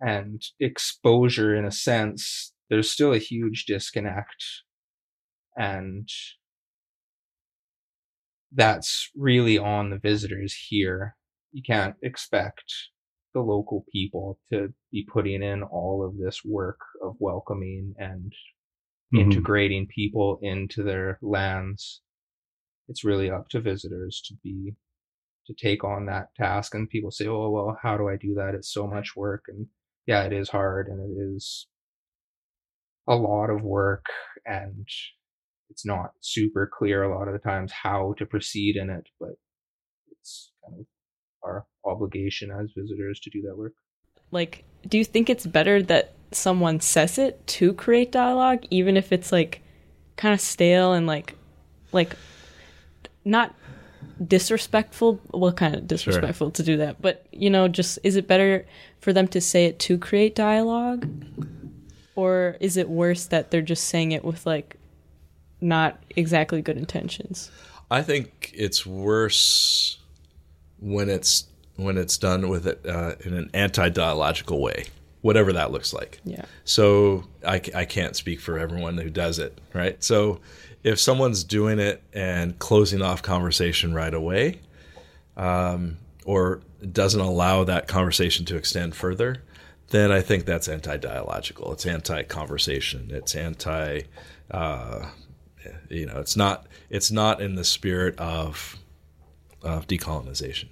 [0.00, 4.44] and exposure in a sense, there's still a huge disconnect.
[5.56, 6.08] And
[8.52, 11.16] that's really on the visitors here.
[11.52, 12.72] You can't expect
[13.34, 18.32] the local people to be putting in all of this work of welcoming and
[19.12, 19.20] Mhm.
[19.20, 22.02] integrating people into their lands.
[22.88, 24.76] It's really up to visitors to be
[25.46, 28.54] to take on that task and people say, "Oh, well, how do I do that?
[28.54, 29.68] It's so much work." And
[30.06, 31.68] yeah, it is hard and it is
[33.06, 34.06] a lot of work
[34.44, 34.86] and
[35.70, 39.36] it's not super clear a lot of the times how to proceed in it, but
[40.12, 40.86] it's kind of
[41.42, 43.72] our obligation as visitors to do that work.
[44.30, 49.12] Like, do you think it's better that someone says it to create dialogue, even if
[49.12, 49.62] it's like
[50.16, 51.36] kind of stale and like,
[51.92, 52.16] like,
[53.24, 53.54] not
[54.24, 55.20] disrespectful?
[55.32, 58.66] Well, kind of disrespectful to do that, but you know, just is it better
[59.00, 61.08] for them to say it to create dialogue,
[62.14, 64.76] or is it worse that they're just saying it with like
[65.60, 67.50] not exactly good intentions?
[67.90, 69.99] I think it's worse
[70.80, 74.84] when it's when it's done with it uh, in an anti-dialogical way,
[75.22, 76.20] whatever that looks like.
[76.24, 76.44] Yeah.
[76.64, 80.02] So I, I can't speak for everyone who does it, right?
[80.04, 80.40] So
[80.82, 84.60] if someone's doing it and closing off conversation right away,
[85.38, 86.60] um, or
[86.92, 89.42] doesn't allow that conversation to extend further,
[89.88, 91.72] then I think that's anti-dialogical.
[91.72, 93.08] It's anti-conversation.
[93.10, 94.02] It's anti,
[94.50, 95.06] uh,
[95.88, 98.76] you know, it's not it's not in the spirit of
[99.62, 100.68] of decolonization.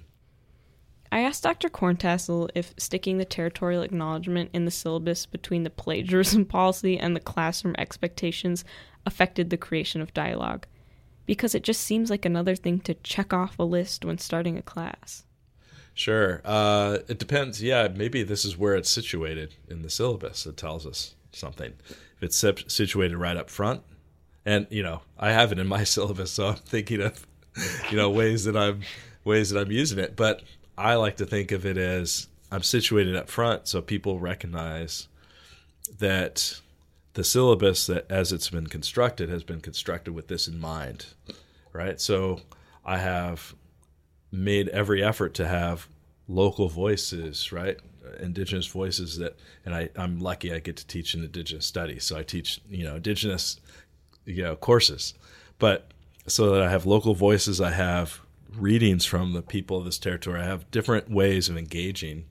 [1.11, 1.69] I asked Dr.
[1.69, 7.19] Corntassel if sticking the territorial acknowledgement in the syllabus between the plagiarism policy and the
[7.19, 8.63] classroom expectations
[9.05, 10.67] affected the creation of dialogue,
[11.25, 14.61] because it just seems like another thing to check off a list when starting a
[14.61, 15.23] class.
[15.95, 16.41] Sure.
[16.45, 17.61] Uh, it depends.
[17.61, 20.45] Yeah, maybe this is where it's situated in the syllabus.
[20.45, 21.73] It tells us something.
[21.89, 23.81] If it's situated right up front,
[24.45, 27.25] and you know, I have it in my syllabus, so I'm thinking of
[27.89, 28.81] you know ways that I'm
[29.23, 30.15] ways that I'm using it.
[30.15, 30.43] But
[30.77, 35.07] I like to think of it as I'm situated up front, so people recognize
[35.97, 36.59] that
[37.13, 41.07] the syllabus that as it's been constructed has been constructed with this in mind,
[41.73, 41.99] right?
[41.99, 42.41] So
[42.85, 43.55] I have
[44.31, 45.87] made every effort to have
[46.27, 47.77] local voices, right?
[48.19, 52.03] Indigenous voices that, and I, I'm lucky I get to teach in Indigenous studies.
[52.03, 53.59] So I teach, you know, Indigenous,
[54.25, 55.13] you know, courses,
[55.57, 55.91] but
[56.27, 58.21] so that I have local voices, I have
[58.55, 60.41] readings from the people of this territory.
[60.41, 62.25] I have different ways of engaging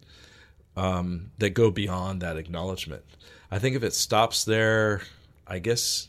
[0.77, 3.05] um, that go beyond that acknowledgement.
[3.51, 5.03] I think if it stops there,
[5.47, 6.09] I guess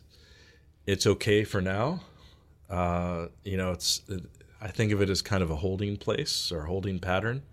[0.85, 2.01] it's okay for now.
[2.69, 4.01] Uh, you know, it's
[4.61, 7.43] I think of it as kind of a holding place or holding pattern,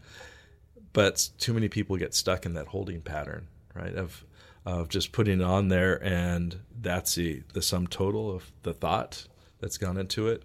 [0.92, 3.94] but too many people get stuck in that holding pattern, right?
[3.94, 4.24] Of
[4.66, 9.26] of just putting it on there, and that's the the sum total of the thought
[9.60, 10.42] that's gone into it.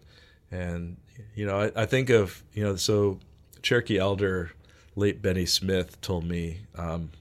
[0.51, 0.97] And
[1.35, 3.19] you know, I, I think of you know, so
[3.61, 4.51] Cherokee elder
[4.95, 6.61] late Benny Smith told me.
[6.75, 7.11] Um,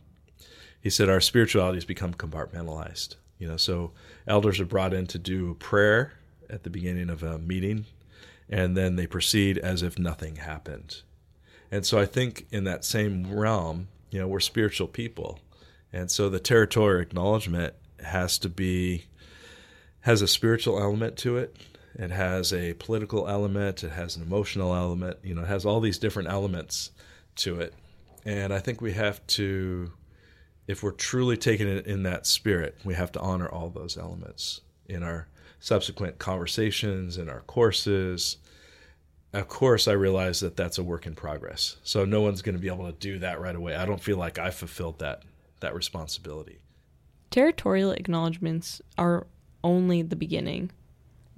[0.83, 3.17] he said our spirituality has become compartmentalized.
[3.39, 3.93] You know, so
[4.27, 6.15] elders are brought in to do prayer
[6.49, 7.85] at the beginning of a meeting
[8.51, 11.03] and then they proceed as if nothing happened.
[11.71, 15.39] And so I think in that same realm, you know, we're spiritual people.
[15.93, 19.07] And so the territorial acknowledgement has to be
[20.05, 21.57] has a spiritual element to it.
[21.95, 25.81] It has a political element, it has an emotional element, you know, it has all
[25.81, 26.91] these different elements
[27.37, 27.75] to it.
[28.25, 29.93] And I think we have to
[30.67, 34.61] if we're truly taking it in that spirit, we have to honor all those elements
[34.87, 35.27] in our
[35.59, 38.39] subsequent conversations in our courses.
[39.33, 41.77] Of course, I realize that that's a work in progress.
[41.85, 43.77] So no one's going to be able to do that right away.
[43.77, 45.23] I don't feel like I fulfilled that
[45.61, 46.59] that responsibility.
[47.31, 49.27] Territorial acknowledgments are
[49.63, 50.71] only the beginning.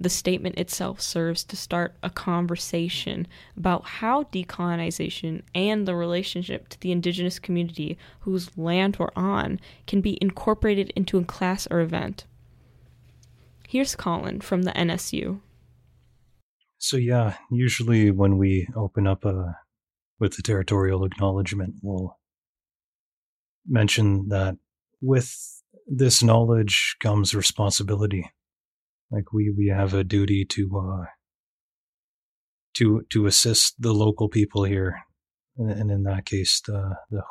[0.03, 6.79] The statement itself serves to start a conversation about how decolonization and the relationship to
[6.81, 12.25] the indigenous community whose land we're on can be incorporated into a class or event.
[13.65, 15.39] Here's Colin from the NSU.
[16.79, 19.55] So yeah, usually when we open up a
[20.19, 22.19] with the territorial acknowledgement, we'll
[23.65, 24.57] mention that
[24.99, 28.29] with this knowledge comes responsibility.
[29.13, 31.05] Like we we have a duty to uh,
[32.75, 34.95] to to assist the local people here,
[35.55, 37.21] and in that case, the the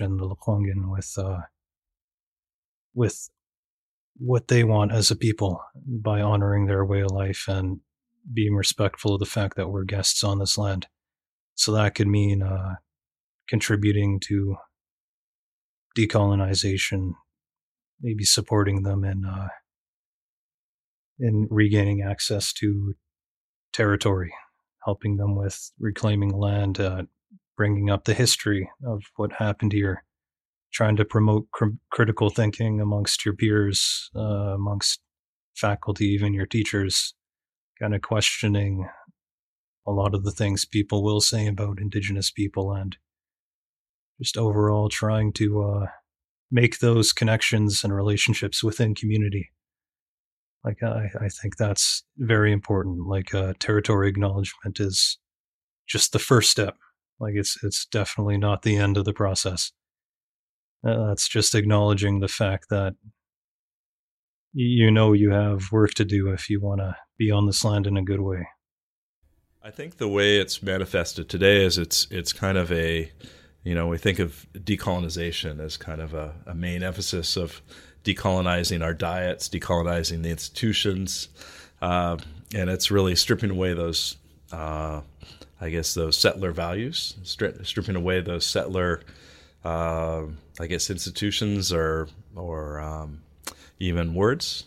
[0.00, 1.42] and the Lekwungen with uh,
[2.92, 3.30] with
[4.16, 7.80] what they want as a people by honoring their way of life and
[8.32, 10.88] being respectful of the fact that we're guests on this land.
[11.54, 12.76] So that could mean uh,
[13.48, 14.56] contributing to
[15.96, 17.12] decolonization,
[18.00, 19.48] maybe supporting them in uh,
[21.18, 22.94] in regaining access to
[23.72, 24.32] territory,
[24.84, 27.02] helping them with reclaiming land, uh,
[27.56, 30.04] bringing up the history of what happened here,
[30.72, 35.00] trying to promote cr- critical thinking amongst your peers, uh, amongst
[35.54, 37.14] faculty, even your teachers,
[37.80, 38.88] kind of questioning
[39.86, 42.96] a lot of the things people will say about Indigenous people and
[44.20, 45.86] just overall trying to uh,
[46.50, 49.50] make those connections and relationships within community.
[50.66, 53.06] Like I, I think that's very important.
[53.06, 55.16] Like uh, territory acknowledgement is
[55.86, 56.76] just the first step.
[57.20, 59.70] Like it's it's definitely not the end of the process.
[60.86, 62.94] Uh, that's just acknowledging the fact that
[64.52, 67.86] you know you have work to do if you want to be on this land
[67.86, 68.48] in a good way.
[69.62, 73.12] I think the way it's manifested today is it's it's kind of a
[73.62, 77.62] you know we think of decolonization as kind of a, a main emphasis of
[78.06, 81.28] decolonizing our diets, decolonizing the institutions,
[81.82, 82.16] uh,
[82.54, 84.16] and it's really stripping away those
[84.52, 85.00] uh,
[85.60, 89.02] I guess those settler values, stri- stripping away those settler
[89.64, 90.22] uh,
[90.60, 93.22] I guess institutions or or um,
[93.78, 94.64] even words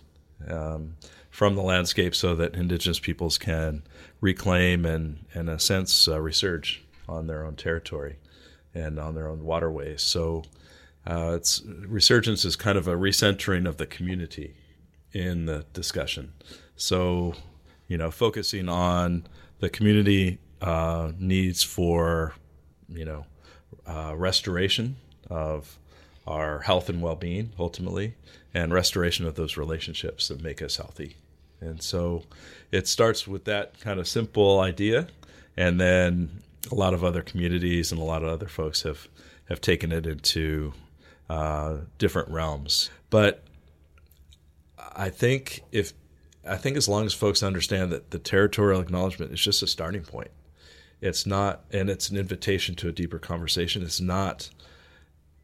[0.47, 0.95] um,
[1.29, 3.83] from the landscape, so that indigenous peoples can
[4.21, 8.17] reclaim and, in a sense, uh, resurge on their own territory
[8.73, 10.01] and on their own waterways.
[10.01, 10.43] So,
[11.09, 14.53] uh, it's resurgence is kind of a recentering of the community
[15.11, 16.33] in the discussion.
[16.75, 17.33] So,
[17.87, 19.25] you know, focusing on
[19.59, 22.35] the community uh, needs for,
[22.87, 23.25] you know,
[23.87, 24.97] uh, restoration
[25.29, 25.79] of
[26.27, 28.13] our health and well-being ultimately
[28.53, 31.15] and restoration of those relationships that make us healthy
[31.61, 32.23] and so
[32.71, 35.07] it starts with that kind of simple idea
[35.57, 36.41] and then
[36.71, 39.07] a lot of other communities and a lot of other folks have
[39.47, 40.71] have taken it into
[41.29, 42.89] uh, different realms.
[43.09, 43.43] But
[44.95, 45.93] I think if
[46.47, 50.03] I think as long as folks understand that the territorial acknowledgement is just a starting
[50.03, 50.31] point,
[51.01, 53.83] it's not, and it's an invitation to a deeper conversation.
[53.83, 54.49] It's not,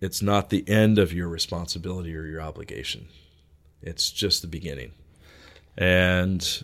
[0.01, 3.07] it's not the end of your responsibility or your obligation.
[3.81, 4.93] It's just the beginning,
[5.77, 6.63] and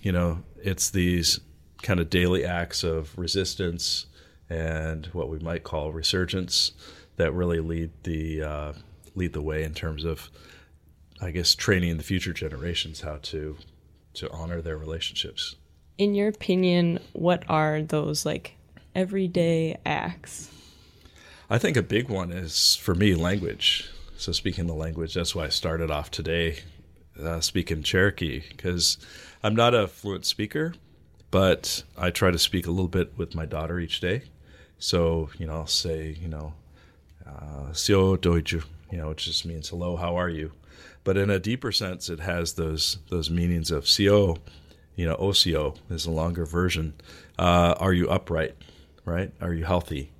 [0.00, 1.40] you know, it's these
[1.82, 4.06] kind of daily acts of resistance
[4.48, 6.72] and what we might call resurgence
[7.16, 8.72] that really lead the uh,
[9.14, 10.30] lead the way in terms of,
[11.20, 13.56] I guess, training the future generations how to
[14.14, 15.56] to honor their relationships.
[15.98, 18.56] In your opinion, what are those like
[18.94, 20.50] everyday acts?
[21.50, 23.90] I think a big one is for me language.
[24.16, 26.60] So speaking the language, that's why I started off today
[27.22, 28.98] uh, speaking Cherokee because
[29.42, 30.74] I'm not a fluent speaker,
[31.30, 34.22] but I try to speak a little bit with my daughter each day.
[34.78, 36.54] So you know, I'll say you know,
[37.26, 40.52] uh, "Sio doiju," you know, which just means "Hello, how are you?"
[41.04, 44.38] But in a deeper sense, it has those those meanings of "Sio,"
[44.96, 46.94] you know, "Osio" is a longer version.
[47.38, 48.54] Uh, are you upright?
[49.04, 49.32] Right?
[49.40, 50.10] Are you healthy?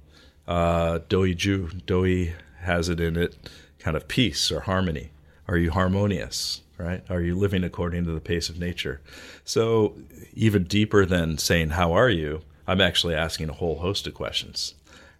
[0.46, 3.36] Uh, doiju, doi has it in it,
[3.78, 5.10] kind of peace or harmony.
[5.48, 6.62] Are you harmonious?
[6.76, 7.02] Right?
[7.08, 9.00] Are you living according to the pace of nature?
[9.44, 9.94] So
[10.34, 14.74] even deeper than saying "How are you?" I'm actually asking a whole host of questions,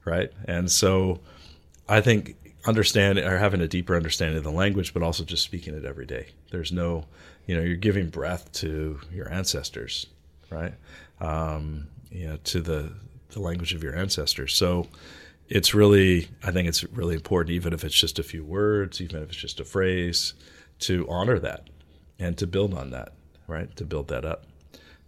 [0.05, 0.33] right?
[0.47, 1.21] And so
[1.89, 5.75] I think understanding or having a deeper understanding of the language, but also just speaking
[5.75, 6.29] it every day.
[6.51, 7.07] There's no,
[7.47, 10.07] you know, you're giving breath to your ancestors,
[10.51, 10.75] right?
[11.21, 12.93] Um, you know, to the
[13.31, 14.55] the language of your ancestors.
[14.55, 14.87] So
[15.49, 19.23] it's really, I think it's really important, even if it's just a few words, even
[19.23, 20.35] if it's just a phrase,
[20.81, 21.69] to honor that
[22.19, 23.13] and to build on that,
[23.47, 23.75] right?
[23.77, 24.47] To build that up.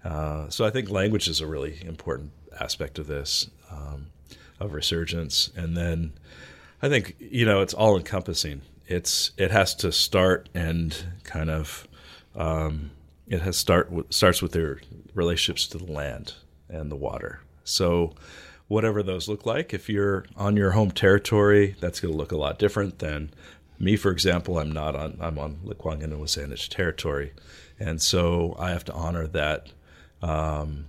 [0.04, 4.08] Uh, so I think language is a really important aspect of this, um,
[4.60, 6.12] of resurgence, and then
[6.82, 8.62] I think you know it's all encompassing.
[8.86, 11.88] It's it has to start and kind of
[12.34, 12.90] um,
[13.26, 14.80] it has start starts with their
[15.14, 16.34] relationships to the land
[16.68, 17.40] and the water.
[17.64, 18.14] So
[18.68, 22.36] whatever those look like, if you're on your home territory, that's going to look a
[22.36, 23.30] lot different than
[23.78, 24.58] me, for example.
[24.58, 27.32] I'm not on I'm on Lekwungen and Wasanich territory,
[27.78, 29.68] and so I have to honor that
[30.22, 30.86] um,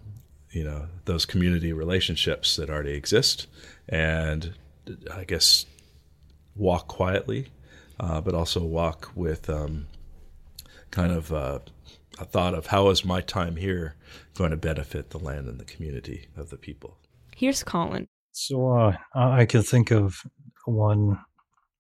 [0.51, 3.47] you know those community relationships that already exist,
[3.87, 4.53] and
[5.13, 5.65] I guess
[6.57, 7.47] walk quietly,
[7.99, 9.87] uh, but also walk with um,
[10.91, 11.59] kind of uh,
[12.19, 13.95] a thought of how is my time here
[14.33, 16.97] going to benefit the land and the community of the people.
[17.35, 18.07] Here's Colin.
[18.31, 20.23] So uh, I can think of
[20.65, 21.19] one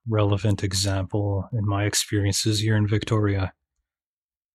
[0.07, 3.53] relevant example in my experiences here in Victoria.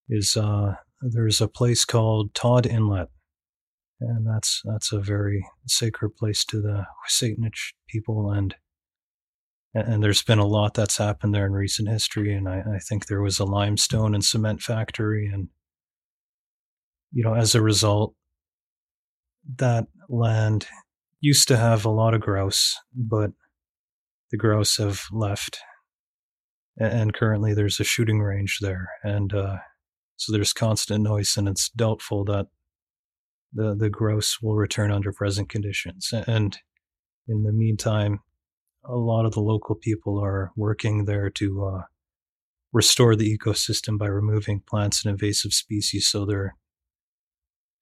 [0.09, 3.09] Is uh, there's a place called Todd Inlet,
[4.01, 8.55] and that's that's a very sacred place to the Saanich people, and
[9.75, 13.07] and there's been a lot that's happened there in recent history, and I, I think
[13.07, 15.49] there was a limestone and cement factory, and
[17.13, 18.15] you know, as a result,
[19.57, 20.67] that land
[21.21, 23.31] used to have a lot of grouse, but
[24.31, 25.59] the grouse have left,
[26.79, 29.57] and currently there's a shooting range there, and uh,
[30.17, 32.47] so there's constant noise, and it's doubtful that
[33.53, 36.13] the the grouse will return under present conditions.
[36.13, 36.59] And
[37.29, 38.21] in the meantime,
[38.85, 41.83] a lot of the local people are working there to uh,
[42.73, 46.09] restore the ecosystem by removing plants and invasive species.
[46.09, 46.57] So they're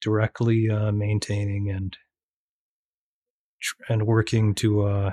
[0.01, 1.97] directly uh, maintaining and
[3.87, 5.11] and working to, uh,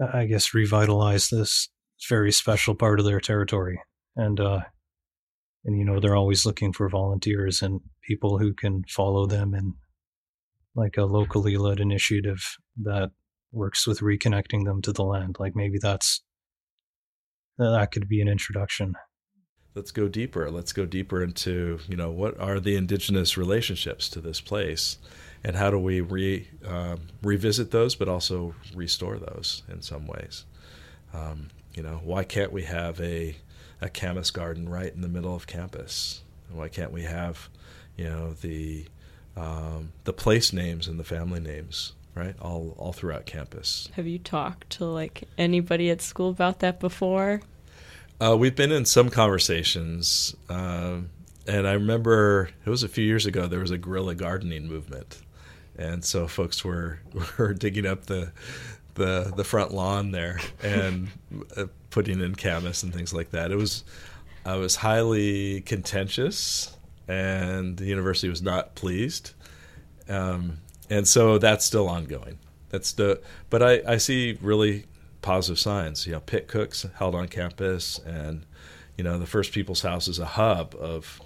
[0.00, 1.68] I guess, revitalize this
[2.08, 3.80] very special part of their territory.
[4.14, 4.60] And uh,
[5.64, 9.74] and you know they're always looking for volunteers and people who can follow them in
[10.74, 13.10] like a locally led initiative that
[13.52, 16.22] works with reconnecting them to the land like maybe that's
[17.58, 18.94] that could be an introduction.
[19.74, 20.50] Let's go deeper.
[20.50, 24.98] Let's go deeper into you know what are the indigenous relationships to this place
[25.44, 30.44] and how do we re, um, revisit those but also restore those in some ways.
[31.12, 33.36] Um, you know why can't we have a
[33.80, 36.22] a camas garden right in the middle of campus?
[36.50, 37.48] Why can't we have,
[37.96, 38.86] you know, the
[39.36, 43.88] um, the place names and the family names right all all throughout campus?
[43.94, 47.40] Have you talked to like anybody at school about that before?
[48.20, 50.96] Uh, we've been in some conversations, uh,
[51.46, 53.46] and I remember it was a few years ago.
[53.46, 55.22] There was a guerrilla gardening movement,
[55.76, 56.98] and so folks were
[57.38, 58.32] were digging up the
[58.94, 61.08] the the front lawn there and
[61.56, 63.52] uh, putting in camas and things like that.
[63.52, 63.84] It was
[64.44, 69.32] I was highly contentious, and the university was not pleased.
[70.08, 70.58] Um,
[70.90, 72.38] and so that's still ongoing.
[72.70, 73.20] That's the
[73.50, 74.84] but I, I see really
[75.22, 76.06] positive signs.
[76.06, 78.44] You know, pit cooks held on campus, and
[78.96, 81.20] you know the First People's House is a hub of,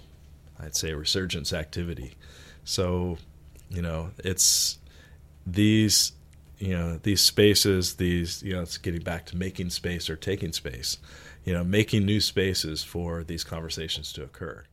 [0.59, 2.15] I'd say, resurgence activity.
[2.63, 3.17] So,
[3.69, 4.77] you know, it's
[5.45, 6.13] these
[6.59, 10.53] you know these spaces these you know it's getting back to making space or taking
[10.53, 10.97] space
[11.43, 14.63] you know making new spaces for these conversations to occur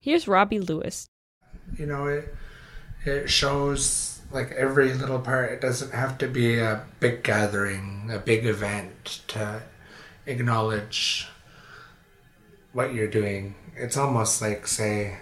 [0.00, 1.06] here's robbie lewis
[1.78, 2.34] you know it
[3.04, 8.18] it shows like every little part it doesn't have to be a big gathering a
[8.18, 9.62] big event to
[10.26, 11.26] acknowledge
[12.72, 13.54] what you're doing.
[13.76, 15.18] It's almost like say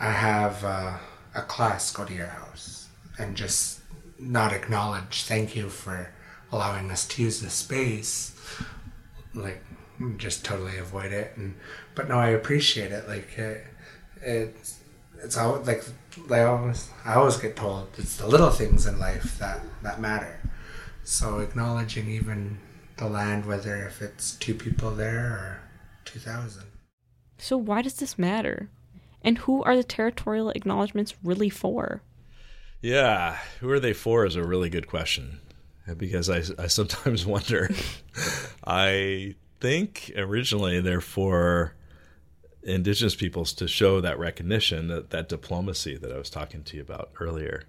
[0.00, 0.98] i have uh,
[1.34, 3.80] a class go to your house and just
[4.18, 6.10] not acknowledge thank you for
[6.50, 8.36] allowing us to use the space.
[9.34, 9.62] Like
[10.16, 11.54] just totally avoid it and
[11.94, 13.08] but no i appreciate it.
[13.08, 13.64] Like it,
[14.20, 14.80] it's
[15.24, 15.82] it's always like
[16.30, 20.40] I always I always get told it's the little things in life that that matter.
[21.02, 22.58] So acknowledging even
[22.96, 25.60] the land, whether if it's two people there or
[26.04, 26.64] two thousand.
[27.38, 28.68] So why does this matter?
[29.22, 32.02] And who are the territorial acknowledgments really for?
[32.82, 35.40] Yeah, who are they for is a really good question.
[35.96, 37.70] Because I, I sometimes wonder.
[38.66, 41.74] I think originally they're for
[42.64, 46.82] indigenous peoples to show that recognition, that, that diplomacy that I was talking to you
[46.82, 47.64] about earlier,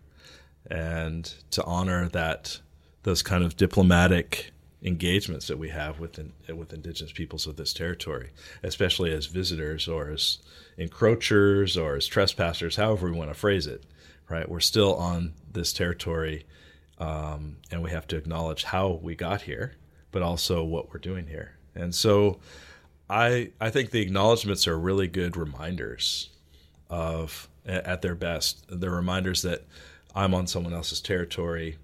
[0.69, 2.59] and to honor that
[3.03, 6.19] those kind of diplomatic engagements that we have with
[6.55, 8.31] with indigenous peoples of this territory,
[8.63, 10.39] especially as visitors or as
[10.77, 13.83] encroachers or as trespassers, however we want to phrase it.
[14.27, 16.47] Right, we're still on this territory,
[16.97, 19.75] um, and we have to acknowledge how we got here,
[20.11, 21.57] but also what we're doing here.
[21.75, 22.39] And so,
[23.09, 26.29] I I think the acknowledgments are really good reminders
[26.89, 28.65] of at their best.
[28.69, 29.63] They're reminders that
[30.15, 31.77] I'm on someone else's territory,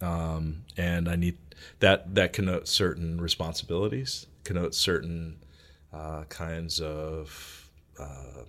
[0.00, 1.36] um, and I need
[1.80, 5.36] that that connotes certain responsibilities, connotes certain
[5.92, 8.42] uh, kinds of uh,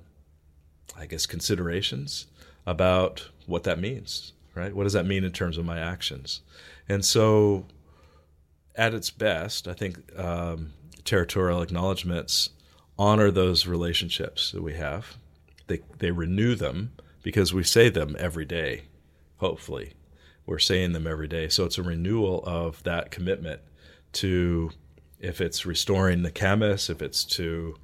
[0.98, 2.28] I guess considerations
[2.66, 4.34] about what that means.
[4.56, 4.76] Right?
[4.76, 6.42] What does that mean in terms of my actions?
[6.90, 7.66] And so,
[8.76, 10.74] at its best, I think um,
[11.06, 12.50] territorial acknowledgments
[12.98, 15.18] honor those relationships that we have.
[15.68, 16.92] They they renew them
[17.24, 18.84] because we say them every day.
[19.38, 19.94] Hopefully,
[20.46, 21.48] we're saying them every day.
[21.48, 23.62] So it's a renewal of that commitment
[24.14, 24.72] to,
[25.20, 27.76] if it's restoring the camas, if it's to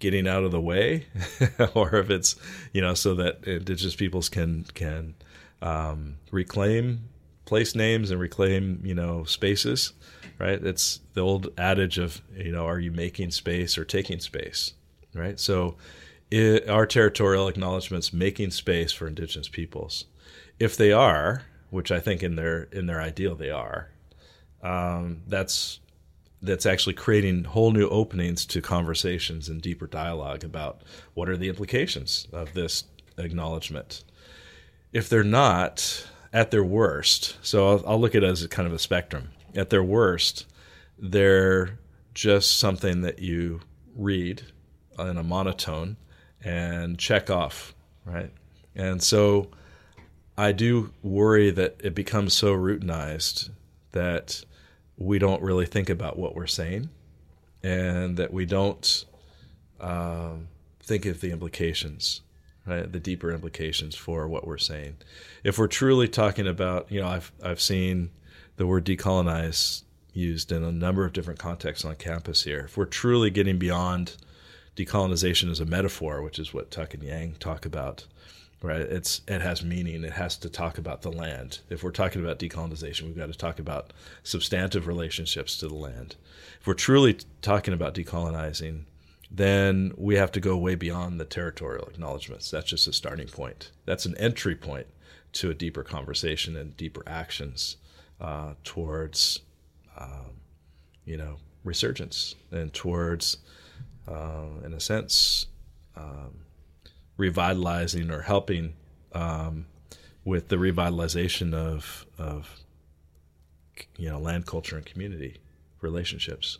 [0.00, 1.06] getting out of the way,
[1.74, 2.36] or if it's
[2.72, 5.14] you know so that indigenous peoples can can
[5.62, 7.08] um, reclaim
[7.44, 9.92] place names and reclaim you know spaces
[10.40, 10.64] right?
[10.64, 14.72] It's the old adage of, you know, are you making space or taking space,
[15.14, 15.38] right?
[15.38, 15.76] So,
[16.30, 20.06] it, our territorial acknowledgments making space for indigenous peoples,
[20.58, 23.90] if they are, which I think in their in their ideal they are,
[24.62, 25.80] um, that's
[26.40, 30.80] that's actually creating whole new openings to conversations and deeper dialogue about
[31.14, 32.84] what are the implications of this
[33.18, 34.04] acknowledgement.
[34.92, 38.72] If they're not, at their worst, so I'll, I'll look at it as kind of
[38.72, 40.46] a spectrum at their worst,
[40.98, 41.78] they're
[42.14, 43.60] just something that you
[43.96, 44.42] read
[44.98, 45.96] in a monotone
[46.42, 47.74] and check off,
[48.04, 48.30] right?
[48.74, 49.48] And so
[50.36, 53.50] I do worry that it becomes so routinized
[53.92, 54.44] that
[54.96, 56.90] we don't really think about what we're saying
[57.62, 59.04] and that we don't
[59.80, 60.48] um,
[60.82, 62.22] think of the implications,
[62.66, 62.90] right?
[62.90, 64.96] The deeper implications for what we're saying.
[65.44, 68.10] If we're truly talking about, you know, I've I've seen
[68.60, 72.66] the word decolonize used in a number of different contexts on campus here.
[72.66, 74.18] If we're truly getting beyond
[74.76, 78.04] decolonization as a metaphor, which is what Tuck and Yang talk about,
[78.60, 78.82] right?
[78.82, 80.04] It's it has meaning.
[80.04, 81.60] It has to talk about the land.
[81.70, 83.94] If we're talking about decolonization, we've got to talk about
[84.24, 86.16] substantive relationships to the land.
[86.60, 88.82] If we're truly talking about decolonizing,
[89.30, 92.50] then we have to go way beyond the territorial acknowledgments.
[92.50, 93.70] That's just a starting point.
[93.86, 94.88] That's an entry point
[95.32, 97.78] to a deeper conversation and deeper actions
[98.20, 99.40] uh, towards,
[99.98, 100.32] um,
[101.04, 103.38] you know, resurgence and towards,
[104.08, 105.46] uh, in a sense,
[105.96, 106.44] um,
[107.16, 108.74] revitalizing or helping
[109.12, 109.66] um,
[110.24, 112.60] with the revitalization of, of,
[113.96, 115.38] you know, land culture and community
[115.80, 116.58] relationships.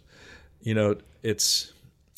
[0.63, 1.73] You know, it's,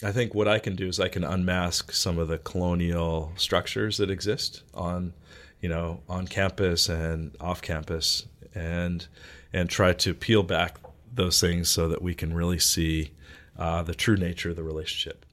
[0.04, 3.98] I think what I can do is I can unmask some of the colonial structures
[3.98, 5.12] that exist on,
[5.60, 9.06] you know, on campus and off campus and
[9.52, 10.78] and try to peel back
[11.12, 13.12] those things so that we can really see
[13.58, 15.26] uh, the true nature of the relationship.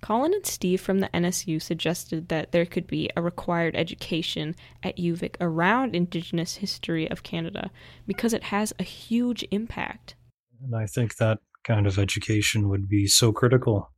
[0.00, 4.96] Colin and Steve from the NSU suggested that there could be a required education at
[4.96, 7.70] UVic around Indigenous history of Canada
[8.06, 10.14] because it has a huge impact.
[10.62, 13.90] And I think that kind of education would be so critical,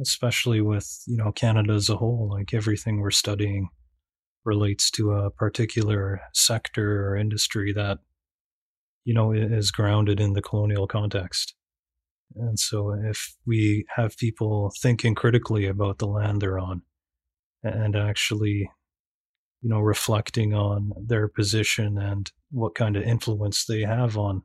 [0.00, 2.30] especially with, you know, Canada as a whole.
[2.30, 3.70] Like everything we're studying
[4.44, 7.98] relates to a particular sector or industry that,
[9.04, 11.54] you know, is grounded in the colonial context.
[12.36, 16.82] And so if we have people thinking critically about the land they're on
[17.62, 18.70] and actually,
[19.62, 24.42] you know, reflecting on their position and what kind of influence they have on,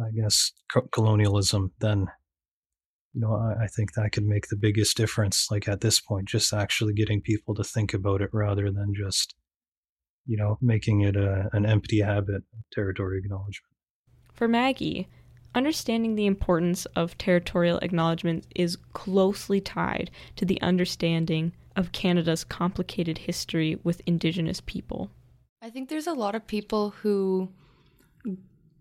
[0.00, 2.08] I guess, co- colonialism, then,
[3.14, 5.48] you know, I, I think that could make the biggest difference.
[5.50, 9.34] Like at this point, just actually getting people to think about it rather than just,
[10.26, 12.42] you know, making it a, an empty habit,
[12.72, 13.74] territory acknowledgement.
[14.32, 15.08] For Maggie,
[15.54, 23.18] Understanding the importance of territorial acknowledgement is closely tied to the understanding of Canada's complicated
[23.18, 25.10] history with Indigenous people.
[25.62, 27.48] I think there's a lot of people who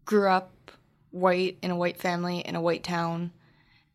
[0.05, 0.71] grew up
[1.11, 3.31] white in a white family in a white town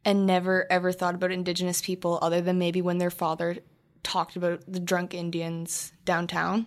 [0.05, 3.59] and never ever thought about Indigenous people other than maybe when their father
[4.03, 6.67] talked about the drunk Indians downtown.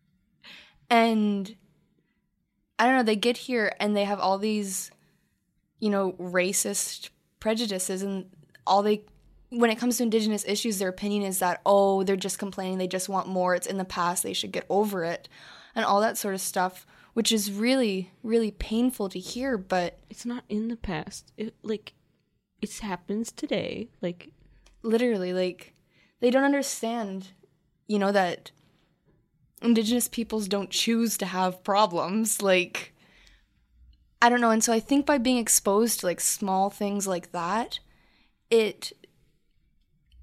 [0.90, 1.56] and
[2.78, 4.90] I don't know, they get here and they have all these
[5.80, 7.10] you know, racist
[7.40, 8.30] prejudices and
[8.66, 9.04] all they
[9.50, 12.88] when it comes to indigenous issues their opinion is that oh, they're just complaining, they
[12.88, 15.28] just want more, it's in the past, they should get over it
[15.74, 20.26] and all that sort of stuff, which is really really painful to hear, but it's
[20.26, 21.32] not in the past.
[21.36, 21.92] It like
[22.66, 23.88] it happens today.
[24.02, 24.30] Like
[24.82, 25.74] literally like
[26.20, 27.32] they don't understand
[27.86, 28.50] you know that
[29.62, 32.92] indigenous peoples don't choose to have problems like
[34.20, 34.50] I don't know.
[34.50, 37.80] And so I think by being exposed to like small things like that,
[38.50, 38.92] it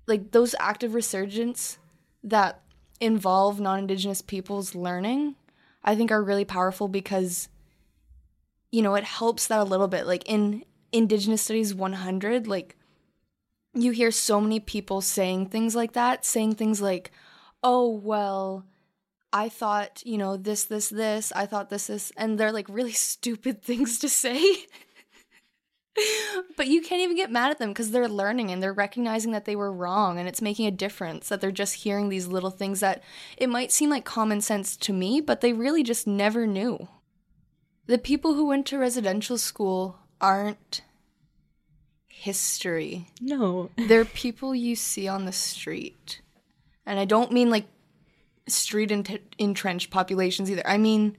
[0.08, 1.78] like those active resurgence
[2.24, 2.62] that
[3.00, 5.36] involve non-indigenous peoples learning,
[5.84, 7.50] I think are really powerful because
[8.72, 10.08] you know, it helps that a little bit.
[10.08, 12.78] Like in Indigenous Studies 100, like
[13.74, 17.12] you hear so many people saying things like that, saying things like,
[17.64, 18.66] "Oh, well,
[19.34, 22.92] I thought, you know, this, this, this, I thought this, this, and they're like really
[22.94, 24.68] stupid things to say.
[26.56, 29.46] but you can't even get mad at them because they're learning and they're recognizing that
[29.46, 32.80] they were wrong and it's making a difference that they're just hearing these little things
[32.80, 33.04] that
[33.38, 36.88] it might seem like common sense to me, but they really just never knew.
[37.88, 40.82] The people who went to residential school aren't
[42.08, 43.10] history.
[43.20, 43.70] No.
[43.78, 46.22] They're people you see on the street.
[46.86, 47.66] And I don't mean like
[48.48, 48.92] street
[49.38, 50.66] entrenched populations either.
[50.66, 51.18] I mean,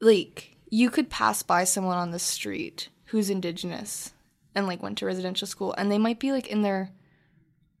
[0.00, 4.12] like, you could pass by someone on the street who's indigenous
[4.54, 6.90] and like went to residential school and they might be like in their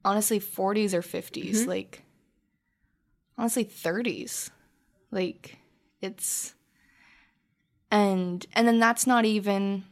[0.04, 1.68] honestly 40s or 50s mm-hmm.
[1.68, 2.02] like
[3.36, 4.50] honestly 30s
[5.10, 5.58] like
[6.00, 6.54] it's
[7.90, 9.84] and and then that's not even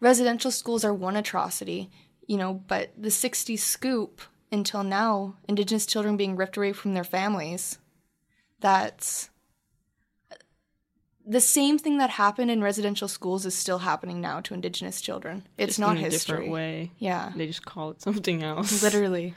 [0.00, 1.90] residential schools are one atrocity
[2.26, 4.22] you know but the 60s scoop
[4.52, 7.78] until now, Indigenous children being ripped away from their families.
[8.60, 9.30] That's
[11.26, 15.46] the same thing that happened in residential schools is still happening now to Indigenous children.
[15.56, 16.36] It's just not in a history.
[16.36, 16.90] different way.
[16.98, 18.82] Yeah, they just call it something else.
[18.82, 19.34] Literally,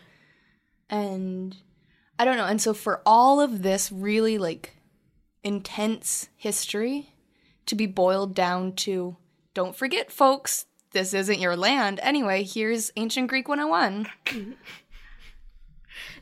[0.90, 1.56] and
[2.18, 2.46] I don't know.
[2.46, 4.78] And so for all of this really like
[5.44, 7.13] intense history
[7.66, 9.18] to be boiled down to,
[9.54, 12.00] don't forget, folks, this isn't your land.
[12.04, 14.08] Anyway, here's ancient Greek 101.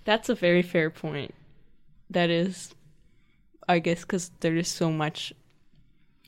[0.06, 1.34] That's a very fair point.
[2.10, 2.74] That is,
[3.68, 5.34] I guess, because there is so much,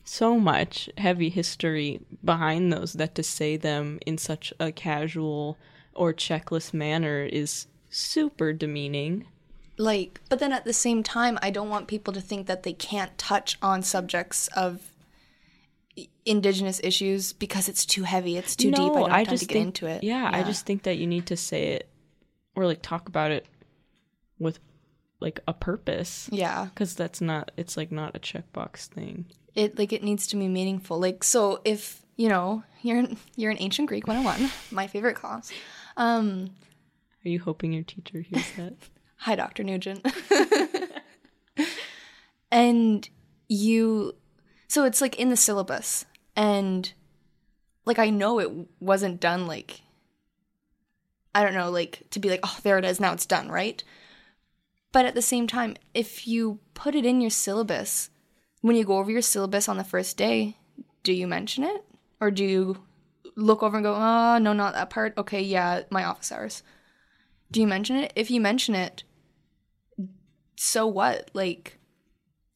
[0.04, 5.58] so much heavy history behind those that to say them in such a casual
[5.94, 9.26] or checklist manner is super demeaning.
[9.76, 12.72] Like, but then at the same time, I don't want people to think that they
[12.72, 14.93] can't touch on subjects of
[16.24, 18.84] indigenous issues because it's too heavy, it's too no, deep.
[18.84, 20.02] I don't have I time just to get think, into it.
[20.02, 21.88] Yeah, yeah, I just think that you need to say it
[22.54, 23.46] or like talk about it
[24.38, 24.58] with
[25.20, 26.28] like a purpose.
[26.32, 26.68] Yeah.
[26.74, 29.26] Cuz that's not it's like not a checkbox thing.
[29.54, 30.98] It like it needs to be meaningful.
[30.98, 35.52] Like so if, you know, you're you're an ancient Greek 101, my favorite class.
[35.96, 36.50] Um
[37.24, 38.74] Are you hoping your teacher hears that?
[39.18, 39.64] Hi Dr.
[39.64, 40.04] Nugent.
[42.50, 43.08] and
[43.48, 44.14] you
[44.74, 46.04] so it's like in the syllabus
[46.34, 46.92] and
[47.84, 48.50] like I know it
[48.80, 49.82] wasn't done like
[51.32, 53.82] I don't know, like to be like, oh, there it is, now it's done, right?
[54.90, 58.10] But at the same time, if you put it in your syllabus,
[58.62, 60.58] when you go over your syllabus on the first day,
[61.04, 61.84] do you mention it?
[62.20, 62.82] Or do you
[63.36, 65.14] look over and go, oh, no, not that part.
[65.18, 66.62] Okay, yeah, my office hours.
[67.50, 68.12] Do you mention it?
[68.16, 69.04] If you mention it,
[70.56, 71.30] so what?
[71.32, 71.78] Like,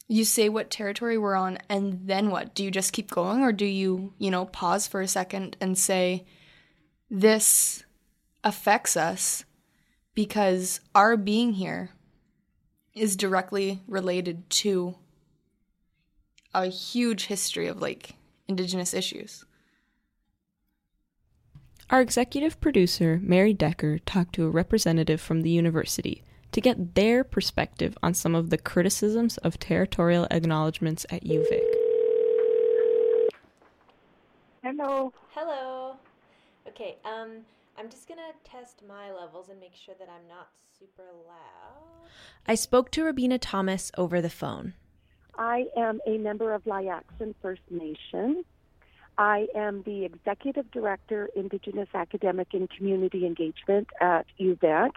[0.09, 2.55] you say what territory we're on, and then what?
[2.55, 5.77] Do you just keep going, or do you, you know, pause for a second and
[5.77, 6.25] say,
[7.11, 7.85] this
[8.43, 9.45] affects us
[10.15, 11.91] because our being here
[12.95, 14.97] is directly related to
[16.55, 18.15] a huge history of like
[18.49, 19.45] indigenous issues.
[21.91, 26.23] Our executive producer, Mary Decker, talked to a representative from the university
[26.53, 31.63] to get their perspective on some of the criticisms of territorial acknowledgements at UVic.
[34.63, 35.13] Hello.
[35.35, 35.97] Hello.
[36.67, 37.45] Okay, um,
[37.79, 42.11] I'm just gonna test my levels and make sure that I'm not super loud.
[42.47, 44.75] I spoke to Robina Thomas over the phone.
[45.37, 48.45] I am a member of Lyackson First Nation.
[49.19, 54.91] I am the Executive Director, Indigenous Academic and Community Engagement at UVic,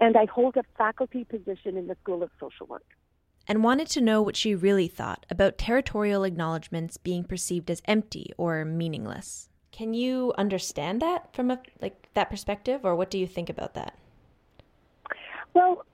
[0.00, 2.84] and I hold a faculty position in the School of Social Work.
[3.46, 8.32] And wanted to know what she really thought about territorial acknowledgements being perceived as empty
[8.36, 9.48] or meaningless.
[9.70, 13.74] Can you understand that from a like that perspective, or what do you think about
[13.74, 13.96] that?
[15.54, 15.84] Well,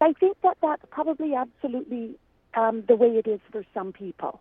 [0.00, 2.16] I think that that's probably absolutely
[2.54, 4.40] um, the way it is for some people.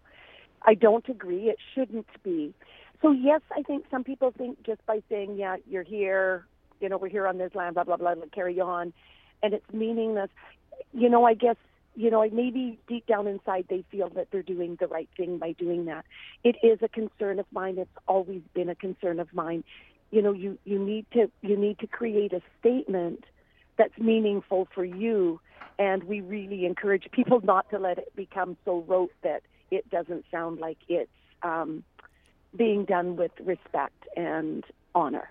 [0.63, 1.49] I don't agree.
[1.49, 2.53] It shouldn't be.
[3.01, 6.45] So yes, I think some people think just by saying, "Yeah, you're here,"
[6.81, 8.93] you know, we're here on this land, blah blah blah, blah carry on,
[9.41, 10.29] and it's meaningless.
[10.93, 11.55] You know, I guess
[11.95, 15.51] you know, maybe deep down inside they feel that they're doing the right thing by
[15.53, 16.05] doing that.
[16.43, 17.77] It is a concern of mine.
[17.77, 19.65] It's always been a concern of mine.
[20.11, 23.25] You know, you you need to you need to create a statement
[23.77, 25.39] that's meaningful for you,
[25.77, 29.41] and we really encourage people not to let it become so rote that
[29.71, 31.11] it doesn't sound like it's
[31.43, 31.83] um,
[32.55, 34.63] being done with respect and
[34.95, 35.29] honor.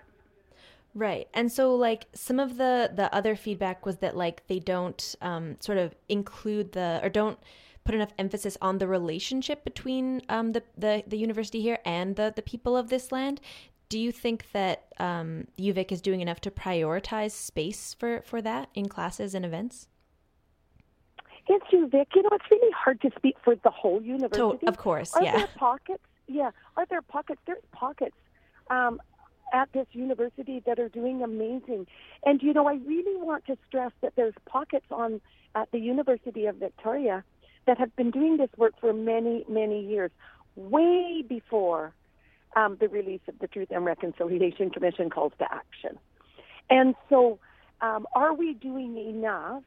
[0.95, 1.27] Right.
[1.33, 5.57] And so like some of the the other feedback was that like they don't um,
[5.59, 7.39] sort of include the or don't
[7.83, 12.33] put enough emphasis on the relationship between um, the, the the university here and the
[12.35, 13.39] the people of this land.
[13.87, 18.69] Do you think that um, UVic is doing enough to prioritize space for for that
[18.73, 19.87] in classes and events?
[21.49, 22.05] It's UVic.
[22.15, 24.67] You know, it's really hard to speak for the whole university.
[24.67, 25.35] of course, are yeah.
[25.35, 26.03] There pockets?
[26.27, 26.51] Yeah.
[26.77, 27.41] Are there pockets?
[27.47, 28.15] There's pockets
[28.69, 29.01] um,
[29.51, 31.87] at this university that are doing amazing.
[32.23, 35.21] And you know, I really want to stress that there's pockets on
[35.55, 37.23] at the University of Victoria
[37.65, 40.11] that have been doing this work for many, many years,
[40.55, 41.93] way before
[42.55, 45.97] um, the release of the Truth and Reconciliation Commission calls to action.
[46.69, 47.39] And so,
[47.81, 49.63] um, are we doing enough?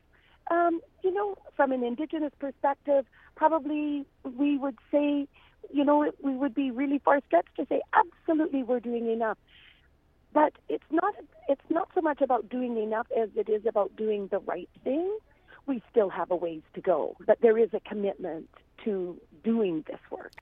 [0.53, 5.27] Um, you know, from an Indigenous perspective, probably we would say,
[5.73, 9.39] you know, we would be really far stretched to say, absolutely, we're doing enough.
[10.35, 11.15] But it's not
[11.49, 15.19] it's not so much about doing enough as it is about doing the right thing.
[15.67, 18.51] We still have a ways to go, but there is a commitment
[18.85, 20.33] to doing this work.